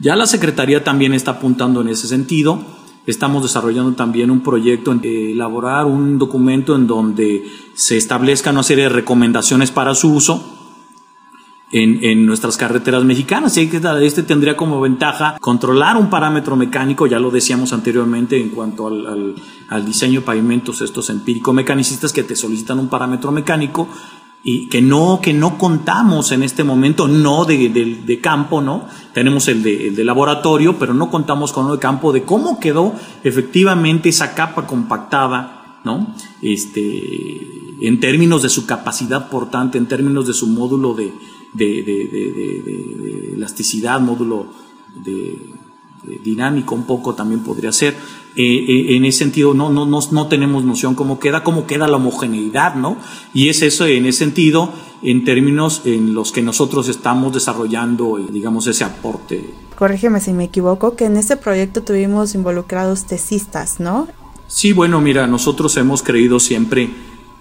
ya 0.00 0.16
la 0.16 0.26
Secretaría 0.26 0.82
también 0.82 1.12
está 1.12 1.32
apuntando 1.32 1.82
en 1.82 1.88
ese 1.88 2.08
sentido. 2.08 2.58
Estamos 3.06 3.42
desarrollando 3.42 3.92
también 3.92 4.30
un 4.30 4.40
proyecto 4.40 4.92
en 4.92 5.00
elaborar 5.04 5.84
un 5.84 6.18
documento 6.18 6.74
en 6.74 6.86
donde 6.86 7.44
se 7.74 7.98
establezca 7.98 8.50
una 8.50 8.62
serie 8.62 8.84
de 8.84 8.90
recomendaciones 8.90 9.70
para 9.70 9.94
su 9.94 10.14
uso 10.14 10.59
en, 11.72 12.26
nuestras 12.26 12.56
carreteras 12.56 13.04
mexicanas. 13.04 13.56
Y 13.56 13.70
este 14.02 14.22
tendría 14.22 14.56
como 14.56 14.80
ventaja 14.80 15.36
controlar 15.40 15.96
un 15.96 16.10
parámetro 16.10 16.56
mecánico, 16.56 17.06
ya 17.06 17.18
lo 17.18 17.30
decíamos 17.30 17.72
anteriormente 17.72 18.40
en 18.40 18.50
cuanto 18.50 18.86
al, 18.86 19.34
al 19.68 19.84
diseño 19.84 20.20
de 20.20 20.26
pavimentos, 20.26 20.80
estos 20.80 21.10
empírico-mecanicistas 21.10 22.12
que 22.12 22.22
te 22.22 22.36
solicitan 22.36 22.78
un 22.78 22.88
parámetro 22.88 23.32
mecánico 23.32 23.88
y 24.42 24.68
que 24.68 24.80
no, 24.80 25.20
que 25.22 25.34
no 25.34 25.58
contamos 25.58 26.32
en 26.32 26.42
este 26.42 26.64
momento, 26.64 27.08
no 27.08 27.44
de, 27.44 27.68
de, 27.68 28.20
campo, 28.20 28.62
¿no? 28.62 28.86
Tenemos 29.12 29.48
el 29.48 29.62
de, 29.62 29.88
el 29.88 29.96
de, 29.96 30.04
laboratorio, 30.04 30.78
pero 30.78 30.94
no 30.94 31.10
contamos 31.10 31.52
con 31.52 31.66
uno 31.66 31.74
de 31.74 31.80
campo 31.80 32.12
de 32.12 32.22
cómo 32.22 32.58
quedó 32.58 32.94
efectivamente 33.22 34.08
esa 34.08 34.34
capa 34.34 34.66
compactada, 34.66 35.80
¿no? 35.84 36.14
Este, 36.40 37.69
en 37.80 38.00
términos 38.00 38.42
de 38.42 38.48
su 38.48 38.66
capacidad 38.66 39.30
portante, 39.30 39.78
en 39.78 39.86
términos 39.86 40.26
de 40.26 40.34
su 40.34 40.46
módulo 40.46 40.94
de, 40.94 41.12
de 41.54 43.32
elasticidad, 43.34 44.00
módulo 44.00 44.46
de 45.04 45.36
dinámico 46.24 46.74
un 46.74 46.84
poco 46.84 47.14
también 47.14 47.40
podría 47.40 47.72
ser. 47.72 47.94
Eh, 48.36 48.42
eh, 48.42 48.96
en 48.96 49.04
ese 49.04 49.18
sentido 49.18 49.54
no, 49.54 49.70
no, 49.70 49.86
no, 49.86 49.98
no 50.12 50.28
tenemos 50.28 50.64
noción 50.64 50.94
cómo 50.94 51.18
queda, 51.18 51.42
cómo 51.42 51.66
queda 51.66 51.88
la 51.88 51.96
homogeneidad, 51.96 52.76
¿no? 52.76 52.96
Y 53.34 53.48
es 53.48 53.62
eso 53.62 53.86
en 53.86 54.06
ese 54.06 54.20
sentido, 54.20 54.72
en 55.02 55.24
términos 55.24 55.82
en 55.84 56.14
los 56.14 56.30
que 56.30 56.42
nosotros 56.42 56.88
estamos 56.88 57.34
desarrollando, 57.34 58.18
eh, 58.18 58.26
digamos, 58.30 58.66
ese 58.66 58.84
aporte. 58.84 59.52
Corrígeme 59.76 60.20
si 60.20 60.32
me 60.32 60.44
equivoco, 60.44 60.94
que 60.94 61.06
en 61.06 61.16
este 61.16 61.36
proyecto 61.36 61.82
tuvimos 61.82 62.34
involucrados 62.34 63.06
tesistas, 63.06 63.80
¿no? 63.80 64.06
Sí, 64.46 64.72
bueno, 64.72 65.00
mira, 65.00 65.26
nosotros 65.26 65.76
hemos 65.76 66.02
creído 66.02 66.40
siempre 66.40 66.90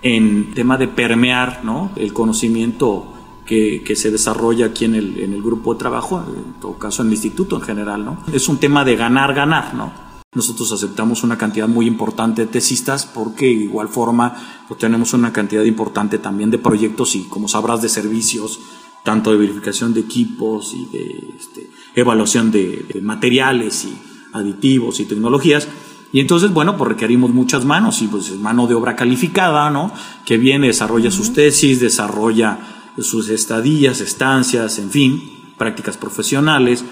en 0.02 0.54
tema 0.54 0.78
de 0.78 0.88
permear, 0.88 1.62
¿no? 1.64 1.92
El 1.96 2.14
conocimiento 2.14 3.14
que, 3.46 3.84
se 3.96 4.12
desarrolla 4.12 4.68
aquí 4.68 4.86
en 4.86 4.96
el, 4.96 5.20
en 5.20 5.34
el 5.34 5.42
grupo 5.42 5.74
de 5.74 5.80
trabajo, 5.80 6.24
en 6.28 6.60
todo 6.62 6.78
caso 6.78 7.02
en 7.02 7.08
el 7.08 7.14
instituto 7.14 7.56
en 7.56 7.64
general, 7.64 8.06
¿no? 8.06 8.24
Es 8.32 8.48
un 8.48 8.58
tema 8.58 8.86
de 8.86 8.96
ganar, 8.96 9.34
ganar, 9.34 9.74
¿no? 9.74 9.92
Nosotros 10.36 10.72
aceptamos 10.72 11.24
una 11.24 11.40
cantidad 11.40 11.68
muy 11.68 11.88
importante 11.88 12.44
de 12.46 12.52
tesistas 12.52 13.08
porque 13.08 13.46
de 13.46 13.64
igual 13.64 13.88
forma 13.88 14.36
pues, 14.68 14.80
tenemos 14.80 15.14
una 15.14 15.34
cantidad 15.34 15.64
importante 15.64 16.20
también 16.20 16.52
de 16.52 16.60
proyectos 16.60 17.16
y 17.16 17.24
como 17.24 17.48
sabrás 17.48 17.82
de 17.82 17.90
servicios 17.90 18.60
tanto 19.04 19.32
de 19.32 19.38
verificación 19.38 19.94
de 19.94 20.02
equipos 20.02 20.74
y 20.76 20.86
de 20.96 21.34
este, 21.36 21.70
evaluación 21.96 22.52
de, 22.52 23.00
materiales 23.02 23.86
y 23.86 23.98
aditivos 24.34 25.00
y 25.00 25.06
tecnologías. 25.06 25.68
Y 26.12 26.20
entonces, 26.20 26.52
bueno, 26.52 26.76
pues 26.76 26.90
requerimos 26.90 27.32
muchas 27.32 27.66
manos 27.66 28.02
y 28.02 28.08
pues 28.08 28.36
mano 28.40 28.68
de 28.68 28.74
obra 28.74 28.96
calificada, 28.96 29.70
¿no? 29.70 29.92
Que 30.26 30.38
viene, 30.38 30.68
desarrolla 30.68 31.12
sus 31.12 31.34
tesis, 31.34 31.80
desarrolla 31.80 32.58
sus 32.98 33.30
estadías, 33.30 34.02
estancias, 34.02 34.80
en 34.80 34.90
fin, 34.90 35.22
prácticas 35.58 35.98
profesionales. 35.98 36.84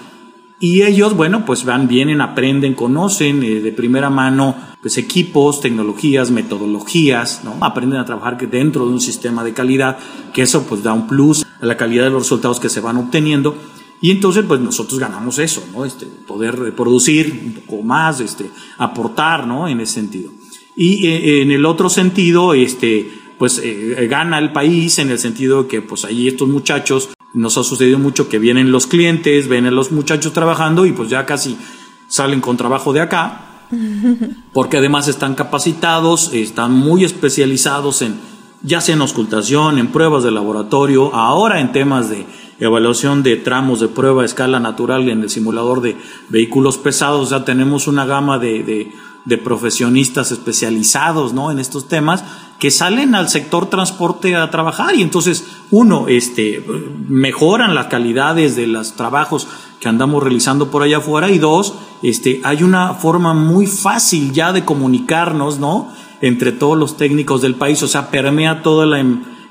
Y 0.60 0.82
ellos, 0.82 1.14
bueno, 1.14 1.44
pues 1.44 1.64
van, 1.64 1.86
vienen, 1.86 2.20
aprenden, 2.20 2.74
conocen 2.74 3.42
eh, 3.44 3.60
de 3.60 3.72
primera 3.72 4.10
mano 4.10 4.56
pues, 4.80 4.98
equipos, 4.98 5.60
tecnologías, 5.60 6.30
metodologías, 6.30 7.42
¿no? 7.44 7.56
Aprenden 7.60 8.00
a 8.00 8.04
trabajar 8.04 8.38
dentro 8.48 8.86
de 8.86 8.92
un 8.92 9.00
sistema 9.00 9.44
de 9.44 9.52
calidad, 9.52 9.98
que 10.32 10.42
eso 10.42 10.64
pues 10.64 10.82
da 10.82 10.92
un 10.92 11.06
plus 11.06 11.46
a 11.60 11.66
la 11.66 11.76
calidad 11.76 12.04
de 12.04 12.10
los 12.10 12.22
resultados 12.22 12.58
que 12.58 12.68
se 12.68 12.80
van 12.80 12.96
obteniendo. 12.96 13.56
Y 14.00 14.10
entonces, 14.10 14.44
pues 14.46 14.60
nosotros 14.60 15.00
ganamos 15.00 15.38
eso, 15.38 15.64
¿no? 15.72 15.84
Este, 15.84 16.06
poder 16.06 16.74
producir 16.74 17.40
un 17.44 17.52
poco 17.54 17.82
más, 17.82 18.20
este, 18.20 18.50
aportar, 18.78 19.46
¿no? 19.46 19.66
En 19.68 19.80
ese 19.80 19.94
sentido. 19.94 20.30
Y 20.76 21.06
eh, 21.08 21.42
en 21.42 21.50
el 21.50 21.64
otro 21.64 21.88
sentido, 21.90 22.54
este, 22.54 23.10
pues 23.38 23.60
eh, 23.62 24.06
gana 24.08 24.38
el 24.38 24.52
país 24.52 24.98
en 24.98 25.10
el 25.10 25.18
sentido 25.18 25.66
que, 25.66 25.82
pues 25.82 26.04
ahí 26.04 26.28
estos 26.28 26.48
muchachos, 26.48 27.10
nos 27.34 27.58
ha 27.58 27.64
sucedido 27.64 27.98
mucho 27.98 28.28
que 28.28 28.38
vienen 28.38 28.72
los 28.72 28.86
clientes, 28.86 29.48
ven 29.48 29.66
a 29.66 29.70
los 29.70 29.92
muchachos 29.92 30.32
trabajando 30.32 30.86
y 30.86 30.92
pues 30.92 31.10
ya 31.10 31.26
casi 31.26 31.56
salen 32.08 32.40
con 32.40 32.56
trabajo 32.56 32.92
de 32.92 33.00
acá, 33.00 33.66
porque 34.52 34.78
además 34.78 35.08
están 35.08 35.34
capacitados, 35.34 36.32
están 36.32 36.72
muy 36.72 37.04
especializados 37.04 38.02
en, 38.02 38.18
ya 38.62 38.80
sea 38.80 38.94
en 38.94 39.02
auscultación, 39.02 39.78
en 39.78 39.88
pruebas 39.88 40.24
de 40.24 40.30
laboratorio, 40.30 41.14
ahora 41.14 41.60
en 41.60 41.72
temas 41.72 42.08
de 42.08 42.26
evaluación 42.60 43.22
de 43.22 43.36
tramos 43.36 43.80
de 43.80 43.88
prueba 43.88 44.22
a 44.22 44.24
escala 44.24 44.60
natural 44.60 45.08
en 45.08 45.22
el 45.22 45.30
simulador 45.30 45.80
de 45.80 45.96
vehículos 46.28 46.78
pesados, 46.78 47.30
ya 47.30 47.44
tenemos 47.44 47.86
una 47.86 48.04
gama 48.04 48.38
de, 48.38 48.90
de, 49.24 49.38
profesionistas 49.38 50.32
especializados 50.32 51.34
¿no? 51.34 51.50
en 51.50 51.58
estos 51.58 51.86
temas 51.86 52.24
que 52.58 52.70
salen 52.70 53.14
al 53.14 53.28
sector 53.28 53.70
transporte 53.70 54.34
a 54.34 54.50
trabajar. 54.50 54.94
Y 54.94 55.02
entonces 55.02 55.44
uno 55.70 56.08
este 56.08 56.64
mejoran 57.08 57.74
las 57.74 57.86
calidades 57.86 58.56
de 58.56 58.66
los 58.66 58.94
trabajos 58.94 59.46
que 59.80 59.88
andamos 59.88 60.22
realizando 60.22 60.70
por 60.70 60.82
allá 60.82 60.98
afuera. 60.98 61.30
Y 61.30 61.38
dos 61.38 61.74
este 62.02 62.40
hay 62.44 62.62
una 62.62 62.94
forma 62.94 63.34
muy 63.34 63.66
fácil 63.66 64.32
ya 64.32 64.52
de 64.52 64.64
comunicarnos 64.64 65.58
no 65.58 65.92
entre 66.20 66.50
todos 66.50 66.76
los 66.76 66.96
técnicos 66.96 67.42
del 67.42 67.54
país. 67.54 67.82
O 67.82 67.88
sea 67.88 68.10
permea 68.10 68.62
toda 68.62 68.86
la 68.86 68.98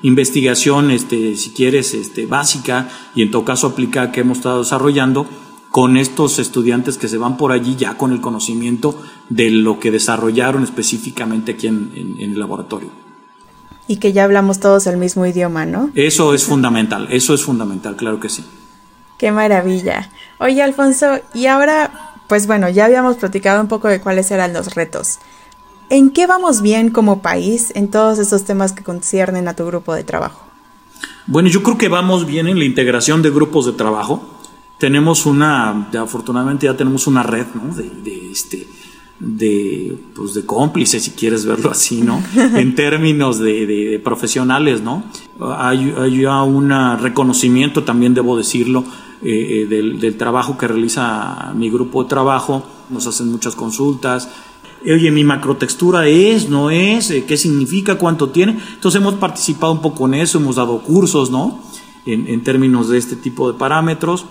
investigación, 0.01 0.91
este, 0.91 1.35
si 1.35 1.51
quieres, 1.51 1.93
este, 1.93 2.25
básica 2.25 2.89
y 3.15 3.21
en 3.21 3.31
todo 3.31 3.45
caso 3.45 3.67
aplicada 3.67 4.11
que 4.11 4.21
hemos 4.21 4.37
estado 4.37 4.59
desarrollando 4.59 5.27
con 5.71 5.97
estos 5.97 6.39
estudiantes 6.39 6.97
que 6.97 7.07
se 7.07 7.17
van 7.17 7.37
por 7.37 7.51
allí 7.51 7.75
ya 7.75 7.97
con 7.97 8.11
el 8.11 8.21
conocimiento 8.21 8.99
de 9.29 9.51
lo 9.51 9.79
que 9.79 9.91
desarrollaron 9.91 10.63
específicamente 10.63 11.53
aquí 11.53 11.67
en, 11.67 12.15
el 12.19 12.39
laboratorio. 12.39 12.89
Y 13.87 13.97
que 13.97 14.11
ya 14.11 14.23
hablamos 14.23 14.59
todos 14.59 14.87
el 14.87 14.97
mismo 14.97 15.25
idioma, 15.25 15.65
¿no? 15.65 15.91
Eso 15.95 16.33
es 16.33 16.43
fundamental, 16.43 17.07
eso 17.11 17.33
es 17.33 17.43
fundamental, 17.43 17.95
claro 17.95 18.19
que 18.19 18.29
sí. 18.29 18.43
Qué 19.17 19.31
maravilla. 19.31 20.09
Oye, 20.39 20.61
Alfonso, 20.61 21.19
y 21.33 21.45
ahora, 21.45 22.15
pues 22.27 22.47
bueno, 22.47 22.69
ya 22.69 22.85
habíamos 22.85 23.17
platicado 23.17 23.61
un 23.61 23.67
poco 23.67 23.87
de 23.87 24.01
cuáles 24.01 24.29
eran 24.31 24.53
los 24.53 24.75
retos. 24.75 25.19
¿En 25.89 26.09
qué 26.09 26.27
vamos 26.27 26.61
bien 26.61 26.89
como 26.89 27.21
país 27.21 27.71
en 27.73 27.89
todos 27.89 28.19
estos 28.19 28.43
temas 28.43 28.73
que 28.73 28.83
conciernen 28.83 29.47
a 29.47 29.55
tu 29.55 29.65
grupo 29.65 29.93
de 29.93 30.03
trabajo? 30.03 30.45
Bueno, 31.27 31.47
yo 31.47 31.63
creo 31.63 31.77
que 31.77 31.87
vamos 31.87 32.25
bien 32.25 32.47
en 32.47 32.59
la 32.59 32.65
integración 32.65 33.21
de 33.21 33.29
grupos 33.29 33.65
de 33.65 33.73
trabajo. 33.73 34.21
Tenemos 34.77 35.25
una, 35.25 35.89
afortunadamente 35.97 36.65
ya 36.65 36.75
tenemos 36.75 37.07
una 37.07 37.23
red 37.23 37.45
¿no? 37.55 37.73
de, 37.73 38.31
este, 38.31 38.67
de, 39.19 39.97
pues 40.13 40.33
de 40.33 40.45
cómplices, 40.45 41.03
si 41.03 41.11
quieres 41.11 41.45
verlo 41.45 41.71
así, 41.71 42.01
¿no? 42.01 42.21
en 42.35 42.75
términos 42.75 43.39
de, 43.39 43.99
profesionales, 44.03 44.81
¿no? 44.81 45.03
Hay, 45.39 45.93
hay 45.97 46.21
ya 46.21 46.43
un 46.43 46.69
reconocimiento, 46.99 47.83
también 47.83 48.13
debo 48.13 48.37
decirlo, 48.37 48.83
eh, 49.21 49.63
eh, 49.63 49.65
del, 49.67 49.99
del, 49.99 50.15
trabajo 50.15 50.57
que 50.57 50.67
realiza 50.67 51.53
mi 51.55 51.69
grupo 51.69 52.03
de 52.03 52.09
trabajo. 52.09 52.63
Nos 52.89 53.07
hacen 53.07 53.31
muchas 53.31 53.55
consultas, 53.55 54.29
oye, 54.83 55.11
mi 55.11 55.23
macrotextura 55.23 56.07
es, 56.07 56.49
no 56.49 56.69
es, 56.69 57.11
eh, 57.11 57.25
qué 57.27 57.37
significa, 57.37 57.95
cuánto 57.95 58.29
tiene. 58.29 58.57
Entonces 58.73 59.01
hemos 59.01 59.15
participado 59.15 59.73
un 59.73 59.81
poco 59.81 60.05
en 60.07 60.15
eso, 60.15 60.37
hemos 60.37 60.55
dado 60.55 60.81
cursos, 60.81 61.31
¿no? 61.31 61.63
En, 62.05 62.27
en 62.27 62.43
términos 62.43 62.89
de 62.89 62.97
este 62.97 63.15
tipo 63.15 63.51
de 63.51 63.57
parámetros. 63.57 64.25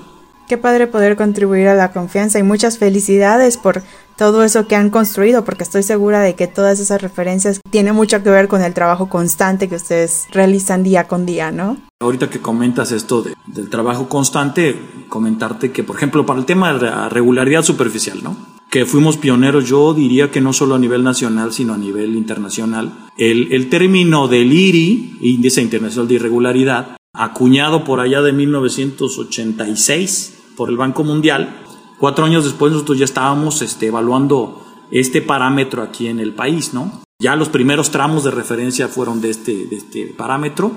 Qué 0.48 0.56
padre 0.56 0.86
poder 0.86 1.16
contribuir 1.16 1.66
a 1.66 1.74
la 1.74 1.90
confianza 1.90 2.38
y 2.38 2.44
muchas 2.44 2.78
felicidades 2.78 3.56
por 3.56 3.82
todo 4.16 4.44
eso 4.44 4.68
que 4.68 4.76
han 4.76 4.90
construido, 4.90 5.44
porque 5.44 5.64
estoy 5.64 5.82
segura 5.82 6.20
de 6.20 6.36
que 6.36 6.46
todas 6.46 6.78
esas 6.78 7.02
referencias 7.02 7.60
tienen 7.70 7.96
mucho 7.96 8.22
que 8.22 8.30
ver 8.30 8.46
con 8.46 8.62
el 8.62 8.72
trabajo 8.72 9.08
constante 9.08 9.68
que 9.68 9.74
ustedes 9.74 10.26
realizan 10.30 10.84
día 10.84 11.08
con 11.08 11.26
día, 11.26 11.50
¿no? 11.50 11.78
Ahorita 12.00 12.30
que 12.30 12.40
comentas 12.40 12.92
esto 12.92 13.24
del 13.46 13.68
trabajo 13.68 14.08
constante, 14.08 14.78
comentarte 15.08 15.72
que, 15.72 15.82
por 15.82 15.96
ejemplo, 15.96 16.24
para 16.24 16.38
el 16.38 16.46
tema 16.46 16.72
de 16.72 16.86
la 16.86 17.08
regularidad 17.08 17.62
superficial, 17.62 18.22
¿no? 18.22 18.55
Que 18.70 18.86
fuimos 18.86 19.16
pioneros, 19.16 19.68
yo 19.68 19.94
diría 19.94 20.30
que 20.30 20.40
no 20.40 20.52
solo 20.52 20.74
a 20.74 20.78
nivel 20.78 21.02
nacional, 21.04 21.52
sino 21.52 21.74
a 21.74 21.78
nivel 21.78 22.16
internacional. 22.16 22.92
El, 23.16 23.52
el 23.52 23.70
término 23.70 24.28
del 24.28 24.52
IRI, 24.52 25.18
Índice 25.20 25.62
Internacional 25.62 26.08
de 26.08 26.14
Irregularidad, 26.14 26.96
acuñado 27.12 27.84
por 27.84 28.00
allá 28.00 28.22
de 28.22 28.32
1986 28.32 30.38
por 30.56 30.68
el 30.68 30.76
Banco 30.76 31.04
Mundial, 31.04 31.62
cuatro 31.98 32.24
años 32.24 32.44
después 32.44 32.72
nosotros 32.72 32.98
ya 32.98 33.04
estábamos 33.04 33.62
este, 33.62 33.86
evaluando 33.86 34.62
este 34.90 35.22
parámetro 35.22 35.82
aquí 35.82 36.08
en 36.08 36.20
el 36.20 36.34
país, 36.34 36.74
¿no? 36.74 37.02
Ya 37.18 37.36
los 37.36 37.48
primeros 37.48 37.90
tramos 37.90 38.24
de 38.24 38.30
referencia 38.30 38.88
fueron 38.88 39.20
de 39.20 39.30
este, 39.30 39.66
de 39.66 39.76
este 39.76 40.06
parámetro 40.06 40.72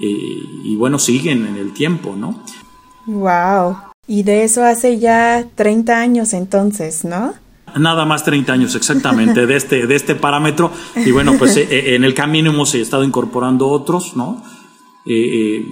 eh, 0.00 0.42
y 0.64 0.76
bueno, 0.76 0.98
siguen 0.98 1.46
en 1.46 1.56
el 1.56 1.72
tiempo, 1.72 2.16
¿no? 2.16 2.42
Wow. 3.06 3.76
Y 4.08 4.22
de 4.22 4.44
eso 4.44 4.64
hace 4.64 4.98
ya 4.98 5.46
30 5.54 5.98
años 5.98 6.32
entonces, 6.32 7.04
¿no? 7.04 7.34
Nada 7.76 8.04
más 8.04 8.24
30 8.24 8.52
años 8.52 8.74
exactamente 8.74 9.46
de 9.46 9.56
este, 9.56 9.86
de 9.86 9.94
este 9.94 10.14
parámetro. 10.14 10.70
Y 10.94 11.10
bueno, 11.10 11.34
pues 11.38 11.56
eh, 11.56 11.66
eh, 11.70 11.94
en 11.96 12.04
el 12.04 12.14
camino 12.14 12.50
hemos 12.50 12.74
estado 12.74 13.04
incorporando 13.04 13.68
otros, 13.68 14.16
¿no? 14.16 14.42
Eh, 15.08 15.64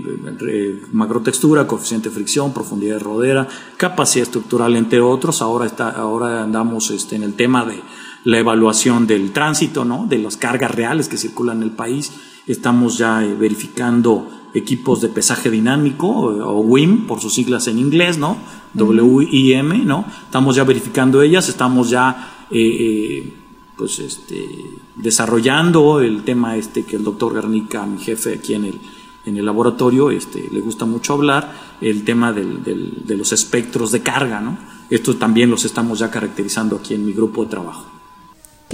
macrotextura, 0.92 1.66
coeficiente 1.66 2.08
de 2.08 2.14
fricción, 2.14 2.52
profundidad 2.52 2.98
de 2.98 3.02
rodera, 3.02 3.48
capacidad 3.76 4.24
estructural, 4.24 4.76
entre 4.76 5.00
otros. 5.00 5.42
Ahora, 5.42 5.66
está, 5.66 5.90
ahora 5.90 6.42
andamos 6.42 6.90
este, 6.90 7.16
en 7.16 7.22
el 7.22 7.34
tema 7.34 7.64
de 7.64 7.80
la 8.24 8.38
evaluación 8.38 9.06
del 9.06 9.32
tránsito, 9.32 9.84
¿no? 9.84 10.06
de 10.08 10.18
las 10.18 10.36
cargas 10.36 10.74
reales 10.74 11.08
que 11.08 11.18
circulan 11.18 11.58
en 11.58 11.62
el 11.64 11.70
país. 11.70 12.12
Estamos 12.46 12.98
ya 12.98 13.18
verificando 13.38 14.28
equipos 14.54 15.00
de 15.00 15.08
pesaje 15.08 15.50
dinámico 15.50 16.08
o 16.08 16.60
WIM 16.60 17.06
por 17.06 17.20
sus 17.20 17.34
siglas 17.34 17.66
en 17.66 17.78
inglés, 17.78 18.18
¿no? 18.18 18.36
WIM, 18.74 19.86
¿no? 19.86 20.04
Estamos 20.24 20.56
ya 20.56 20.64
verificando 20.64 21.22
ellas, 21.22 21.48
estamos 21.48 21.90
ya 21.90 22.46
eh, 22.50 22.58
eh, 22.58 23.34
pues 23.76 23.98
este, 23.98 24.48
desarrollando 24.94 26.00
el 26.00 26.22
tema 26.22 26.56
este 26.56 26.84
que 26.84 26.96
el 26.96 27.04
doctor 27.04 27.34
Garnica, 27.34 27.84
mi 27.86 27.98
jefe 27.98 28.34
aquí 28.34 28.54
en 28.54 28.66
el, 28.66 28.80
en 29.26 29.36
el 29.36 29.44
laboratorio, 29.44 30.10
este, 30.10 30.48
le 30.52 30.60
gusta 30.60 30.84
mucho 30.84 31.14
hablar, 31.14 31.76
el 31.80 32.04
tema 32.04 32.32
del, 32.32 32.62
de 32.62 33.16
los 33.16 33.32
espectros 33.32 33.90
de 33.90 34.02
carga, 34.02 34.40
¿no? 34.40 34.56
Estos 34.88 35.18
también 35.18 35.50
los 35.50 35.64
estamos 35.64 35.98
ya 35.98 36.10
caracterizando 36.10 36.76
aquí 36.76 36.94
en 36.94 37.06
mi 37.06 37.12
grupo 37.12 37.44
de 37.44 37.50
trabajo. 37.50 37.93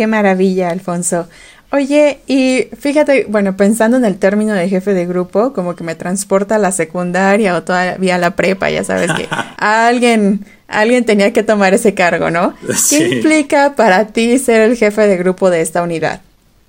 Qué 0.01 0.07
maravilla, 0.07 0.71
Alfonso. 0.71 1.29
Oye, 1.73 2.21
y 2.27 2.69
fíjate, 2.75 3.27
bueno, 3.29 3.55
pensando 3.59 3.99
en 3.99 4.07
el 4.07 4.17
término 4.17 4.55
de 4.55 4.67
jefe 4.67 4.95
de 4.95 5.05
grupo, 5.05 5.53
como 5.53 5.77
que 5.77 5.85
me 5.85 5.95
transporta 5.95 6.55
a 6.55 6.59
la 6.59 6.73
secundaria 6.73 7.55
o 7.55 7.65
todavía 7.65 8.15
a 8.15 8.19
la 8.19 8.35
prepa, 8.35 8.71
ya 8.71 8.83
sabes 8.83 9.13
que 9.13 9.29
alguien, 9.59 10.47
alguien 10.69 11.05
tenía 11.05 11.35
que 11.35 11.43
tomar 11.43 11.75
ese 11.75 11.93
cargo, 11.93 12.31
¿no? 12.31 12.55
¿Qué 12.89 13.09
implica 13.17 13.75
para 13.77 14.07
ti 14.07 14.39
ser 14.39 14.63
el 14.71 14.79
jefe 14.79 15.07
de 15.07 15.19
grupo 15.19 15.51
de 15.51 15.61
esta 15.61 15.83
unidad? 15.83 16.23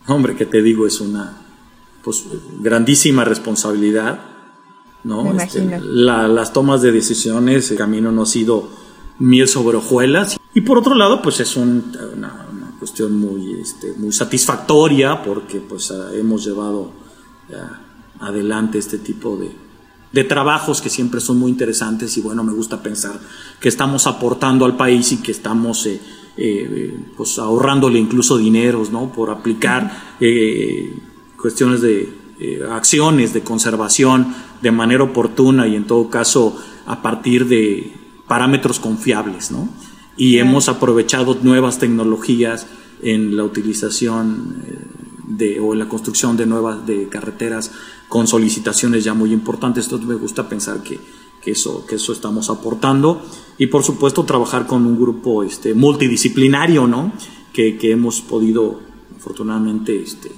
Hombre, 0.07 0.35
que 0.35 0.45
te 0.45 0.61
digo, 0.61 0.85
es 0.85 0.99
una 0.99 1.37
pues, 2.03 2.25
grandísima 2.59 3.23
responsabilidad, 3.23 4.19
¿no? 5.05 5.39
Este, 5.39 5.79
las 5.81 6.51
tomas 6.51 6.81
de 6.81 6.91
decisiones, 6.91 7.71
el 7.71 7.77
camino 7.77 8.11
no 8.11 8.23
ha 8.23 8.25
sido 8.25 8.67
miel 9.19 9.47
sobre 9.47 9.77
hojuelas. 9.77 10.37
Y 10.53 10.59
por 10.59 10.77
otro 10.77 10.95
lado, 10.95 11.21
pues 11.21 11.39
es 11.39 11.55
un, 11.55 11.95
una, 12.13 12.47
cuestión 12.81 13.13
muy, 13.13 13.61
este, 13.61 13.93
muy 13.93 14.11
satisfactoria 14.11 15.21
porque 15.21 15.59
pues 15.59 15.93
hemos 16.15 16.43
llevado 16.43 16.91
adelante 18.19 18.79
este 18.79 18.97
tipo 18.97 19.37
de, 19.37 19.51
de 20.11 20.23
trabajos 20.23 20.81
que 20.81 20.89
siempre 20.89 21.21
son 21.21 21.39
muy 21.39 21.51
interesantes 21.51 22.17
y 22.17 22.21
bueno, 22.21 22.43
me 22.43 22.53
gusta 22.53 22.83
pensar 22.83 23.19
que 23.59 23.69
estamos 23.69 24.07
aportando 24.07 24.65
al 24.65 24.75
país 24.75 25.11
y 25.11 25.17
que 25.17 25.31
estamos 25.31 25.85
eh, 25.85 26.01
eh, 26.37 26.99
pues 27.15 27.39
ahorrándole 27.39 27.99
incluso 27.99 28.37
dineros, 28.37 28.91
¿no? 28.91 29.11
Por 29.11 29.29
aplicar 29.29 30.15
eh, 30.19 30.93
cuestiones 31.39 31.81
de 31.81 32.21
acciones 32.71 33.33
de 33.33 33.41
conservación 33.41 34.33
de 34.63 34.71
manera 34.71 35.03
oportuna 35.03 35.67
y 35.67 35.75
en 35.75 35.85
todo 35.85 36.09
caso 36.09 36.57
a 36.87 37.03
partir 37.03 37.47
de 37.47 37.93
parámetros 38.27 38.79
confiables, 38.79 39.51
¿no? 39.51 39.69
Y 40.21 40.37
hemos 40.37 40.69
aprovechado 40.69 41.35
nuevas 41.41 41.79
tecnologías 41.79 42.67
en 43.01 43.35
la 43.35 43.43
utilización 43.43 44.61
eh, 44.67 44.77
de, 45.29 45.59
o 45.59 45.73
en 45.73 45.79
la 45.79 45.89
construcción 45.89 46.37
de 46.37 46.45
nuevas 46.45 46.85
de 46.85 47.09
carreteras 47.09 47.71
con 48.07 48.27
solicitaciones 48.27 49.03
ya 49.03 49.15
muy 49.15 49.33
importantes. 49.33 49.85
Entonces 49.85 50.07
me 50.07 50.13
gusta 50.13 50.47
pensar 50.47 50.83
que, 50.83 50.99
que, 51.41 51.49
eso, 51.49 51.87
que 51.87 51.95
eso 51.95 52.13
estamos 52.13 52.51
aportando. 52.51 53.25
Y 53.57 53.65
por 53.65 53.81
supuesto 53.81 54.23
trabajar 54.23 54.67
con 54.67 54.85
un 54.85 54.95
grupo 54.95 55.41
este, 55.41 55.73
multidisciplinario, 55.73 56.85
¿no? 56.85 57.13
Que, 57.51 57.79
que 57.79 57.89
hemos 57.89 58.21
podido 58.21 58.79
afortunadamente 59.17 60.03
este, 60.03 60.31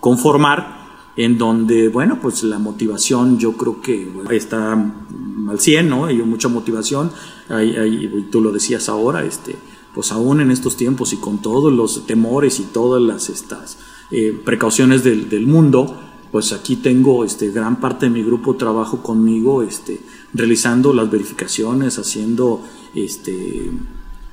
conformar 0.00 1.12
en 1.16 1.38
donde, 1.38 1.88
bueno, 1.88 2.18
pues 2.20 2.42
la 2.42 2.58
motivación 2.58 3.38
yo 3.38 3.52
creo 3.52 3.80
que 3.80 4.10
está 4.32 4.76
al 5.50 5.60
100, 5.60 5.88
¿no? 5.88 6.06
Hay 6.06 6.18
mucha 6.18 6.48
motivación, 6.48 7.10
hay, 7.48 8.28
tú 8.30 8.40
lo 8.40 8.52
decías 8.52 8.88
ahora, 8.88 9.24
este, 9.24 9.56
pues 9.94 10.12
aún 10.12 10.40
en 10.40 10.50
estos 10.50 10.76
tiempos 10.76 11.12
y 11.12 11.16
con 11.16 11.42
todos 11.42 11.72
los 11.72 12.06
temores 12.06 12.60
y 12.60 12.64
todas 12.64 13.02
las 13.02 13.28
estas, 13.28 13.78
eh, 14.10 14.38
precauciones 14.44 15.04
del, 15.04 15.28
del, 15.28 15.46
mundo, 15.46 15.94
pues 16.30 16.52
aquí 16.52 16.76
tengo 16.76 17.24
este, 17.24 17.50
gran 17.50 17.80
parte 17.80 18.06
de 18.06 18.10
mi 18.10 18.22
grupo 18.22 18.56
trabajo 18.56 19.02
conmigo, 19.02 19.62
este, 19.62 20.00
realizando 20.34 20.92
las 20.92 21.10
verificaciones, 21.10 21.98
haciendo 21.98 22.62
este, 22.94 23.70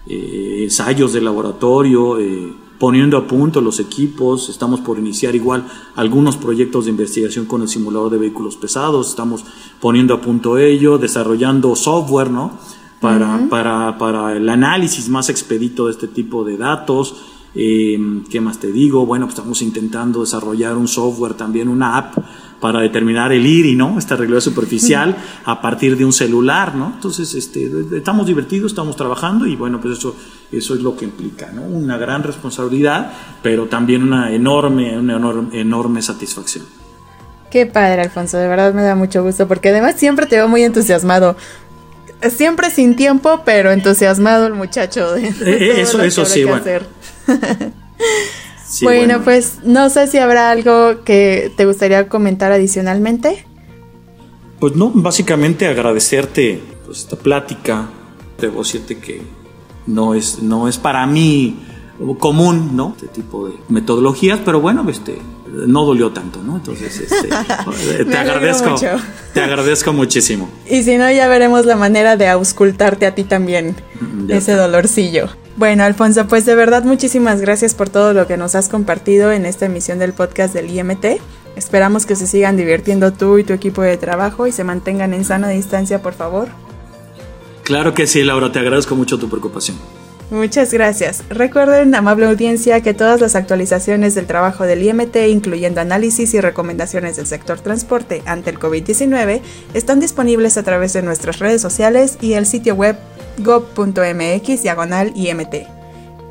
eh, 0.07 0.59
ensayos 0.63 1.13
de 1.13 1.21
laboratorio, 1.21 2.19
eh, 2.19 2.53
poniendo 2.79 3.17
a 3.17 3.27
punto 3.27 3.61
los 3.61 3.79
equipos, 3.79 4.49
estamos 4.49 4.79
por 4.81 4.99
iniciar 4.99 5.35
igual 5.35 5.65
algunos 5.95 6.37
proyectos 6.37 6.85
de 6.85 6.91
investigación 6.91 7.45
con 7.45 7.61
el 7.61 7.67
simulador 7.67 8.11
de 8.11 8.17
vehículos 8.17 8.55
pesados, 8.55 9.09
estamos 9.09 9.45
poniendo 9.79 10.13
a 10.13 10.21
punto 10.21 10.57
ello, 10.57 10.97
desarrollando 10.97 11.75
software, 11.75 12.29
¿no? 12.29 12.57
Para, 12.99 13.47
para, 13.49 13.97
para 13.97 14.35
el 14.35 14.49
análisis 14.49 15.09
más 15.09 15.29
expedito 15.29 15.85
de 15.85 15.91
este 15.91 16.07
tipo 16.07 16.43
de 16.43 16.57
datos. 16.57 17.34
Eh, 17.55 17.97
¿Qué 18.29 18.41
más 18.41 18.59
te 18.59 18.71
digo? 18.71 19.05
Bueno, 19.05 19.25
pues 19.25 19.37
estamos 19.37 19.61
intentando 19.61 20.21
desarrollar 20.21 20.75
un 20.75 20.87
software, 20.87 21.35
también 21.35 21.69
una 21.69 21.97
app 21.97 22.17
para 22.59 22.79
determinar 22.79 23.31
el 23.31 23.45
IRI, 23.45 23.75
¿no? 23.75 23.97
Esta 23.99 24.15
regla 24.15 24.41
superficial 24.41 25.15
a 25.45 25.61
partir 25.61 25.95
de 25.97 26.03
un 26.03 26.11
celular, 26.11 26.75
¿no? 26.75 26.93
Entonces, 26.95 27.33
este, 27.35 27.69
estamos 27.95 28.27
divertidos, 28.27 28.71
estamos 28.71 28.95
trabajando 28.95 29.45
y 29.45 29.55
bueno, 29.55 29.79
pues 29.79 29.99
eso, 29.99 30.15
eso 30.51 30.73
es 30.73 30.81
lo 30.81 30.95
que 30.95 31.05
implica, 31.05 31.51
¿no? 31.51 31.61
Una 31.61 31.97
gran 31.97 32.23
responsabilidad, 32.23 33.13
pero 33.41 33.67
también 33.67 34.03
una 34.03 34.33
enorme, 34.33 34.97
una 34.97 35.17
enorme, 35.17 35.59
enorme 35.59 36.01
satisfacción. 36.01 36.65
Qué 37.51 37.65
padre, 37.65 38.01
Alfonso, 38.01 38.37
de 38.37 38.47
verdad 38.47 38.73
me 38.73 38.81
da 38.81 38.95
mucho 38.95 39.23
gusto 39.23 39.47
porque 39.47 39.69
además 39.69 39.95
siempre 39.97 40.25
te 40.25 40.35
veo 40.35 40.47
muy 40.47 40.63
entusiasmado. 40.63 41.37
Siempre 42.35 42.71
sin 42.71 42.95
tiempo, 42.95 43.43
pero 43.45 43.71
entusiasmado 43.71 44.47
el 44.47 44.53
muchacho. 44.53 45.13
De, 45.13 45.27
eh, 45.27 45.81
eso, 45.81 46.01
eso 46.01 46.25
sí, 46.25 46.43
bueno. 46.43 46.63
Bueno, 48.81 49.21
pues 49.23 49.59
no 49.63 49.89
sé 49.89 50.07
si 50.07 50.17
habrá 50.17 50.51
algo 50.51 51.03
que 51.03 51.51
te 51.55 51.65
gustaría 51.65 52.07
comentar 52.09 52.51
adicionalmente. 52.51 53.45
Pues 54.59 54.75
no, 54.75 54.91
básicamente 54.93 55.67
agradecerte 55.67 56.61
pues, 56.85 56.99
esta 56.99 57.15
plática. 57.17 57.89
Debo 58.39 58.63
decirte 58.63 58.97
que 58.97 59.21
no 59.87 60.13
es, 60.13 60.41
no 60.41 60.67
es 60.67 60.77
para 60.77 61.05
mí 61.05 61.57
común, 62.19 62.75
¿no? 62.75 62.93
Este 62.95 63.07
tipo 63.07 63.47
de 63.47 63.55
metodologías, 63.69 64.39
pero 64.43 64.59
bueno, 64.59 64.85
este, 64.89 65.17
no 65.47 65.85
dolió 65.85 66.11
tanto, 66.11 66.41
¿no? 66.43 66.57
Entonces, 66.57 66.99
este, 66.99 67.29
te 68.05 68.17
agradezco, 68.17 68.75
te 69.33 69.41
agradezco 69.41 69.93
muchísimo. 69.93 70.49
Y 70.69 70.83
si 70.83 70.97
no, 70.97 71.09
ya 71.11 71.27
veremos 71.27 71.65
la 71.65 71.75
manera 71.75 72.17
de 72.17 72.27
auscultarte 72.27 73.05
a 73.05 73.15
ti 73.15 73.23
también, 73.23 73.75
mm, 74.01 74.31
ese 74.31 74.53
dolorcillo. 74.53 75.29
Bueno, 75.57 75.83
Alfonso, 75.83 76.27
pues 76.27 76.45
de 76.45 76.53
verdad 76.53 76.83
muchísimas 76.83 77.39
gracias 77.39 77.73
por 77.73 77.89
todo 77.89 78.13
lo 78.13 78.27
que 78.27 78.35
nos 78.35 78.55
has 78.55 78.67
compartido 78.67 79.31
en 79.31 79.45
esta 79.45 79.67
emisión 79.67 79.99
del 79.99 80.11
podcast 80.11 80.53
del 80.53 80.69
IMT. 80.69 81.21
Esperamos 81.55 82.05
que 82.05 82.17
se 82.17 82.27
sigan 82.27 82.57
divirtiendo 82.57 83.13
tú 83.13 83.37
y 83.37 83.45
tu 83.45 83.53
equipo 83.53 83.81
de 83.81 83.95
trabajo 83.95 84.47
y 84.47 84.51
se 84.51 84.65
mantengan 84.65 85.13
en 85.13 85.23
sana 85.23 85.47
distancia, 85.47 86.01
por 86.01 86.13
favor. 86.13 86.49
Claro 87.63 87.93
que 87.93 88.05
sí, 88.05 88.23
Laura, 88.23 88.51
te 88.51 88.59
agradezco 88.59 88.95
mucho 88.95 89.17
tu 89.17 89.29
preocupación. 89.29 89.77
Muchas 90.31 90.73
gracias. 90.73 91.23
Recuerden, 91.29 91.93
amable 91.93 92.25
audiencia, 92.25 92.81
que 92.81 92.95
todas 92.95 93.21
las 93.21 93.35
actualizaciones 93.35 94.15
del 94.15 94.25
trabajo 94.25 94.63
del 94.63 94.81
IMT, 94.81 95.15
incluyendo 95.29 95.81
análisis 95.81 96.33
y 96.33 96.41
recomendaciones 96.41 97.15
del 97.15 97.27
sector 97.27 97.59
transporte 97.59 98.23
ante 98.25 98.49
el 98.49 98.59
COVID-19, 98.59 99.41
están 99.75 99.99
disponibles 99.99 100.57
a 100.57 100.63
través 100.63 100.93
de 100.93 101.03
nuestras 101.03 101.37
redes 101.37 101.61
sociales 101.61 102.17
y 102.21 102.33
el 102.33 102.47
sitio 102.47 102.73
web 102.73 102.97
gov.mx 103.37 104.63
diagonal 104.63 105.11
IMT. 105.15 105.55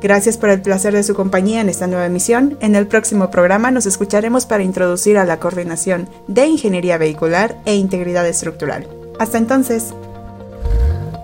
Gracias 0.01 0.37
por 0.37 0.49
el 0.49 0.61
placer 0.61 0.93
de 0.93 1.03
su 1.03 1.15
compañía 1.15 1.61
en 1.61 1.69
esta 1.69 1.87
nueva 1.87 2.05
emisión. 2.05 2.57
En 2.59 2.75
el 2.75 2.87
próximo 2.87 3.31
programa 3.31 3.71
nos 3.71 3.85
escucharemos 3.85 4.45
para 4.45 4.63
introducir 4.63 5.17
a 5.17 5.23
la 5.23 5.39
coordinación 5.39 6.09
de 6.27 6.45
ingeniería 6.47 6.97
vehicular 6.97 7.57
e 7.65 7.75
integridad 7.75 8.27
estructural. 8.27 8.87
Hasta 9.19 9.37
entonces. 9.37 9.93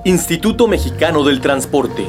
Instituto 0.05 0.67
Mexicano 0.67 1.23
del 1.25 1.41
Transporte 1.41 2.07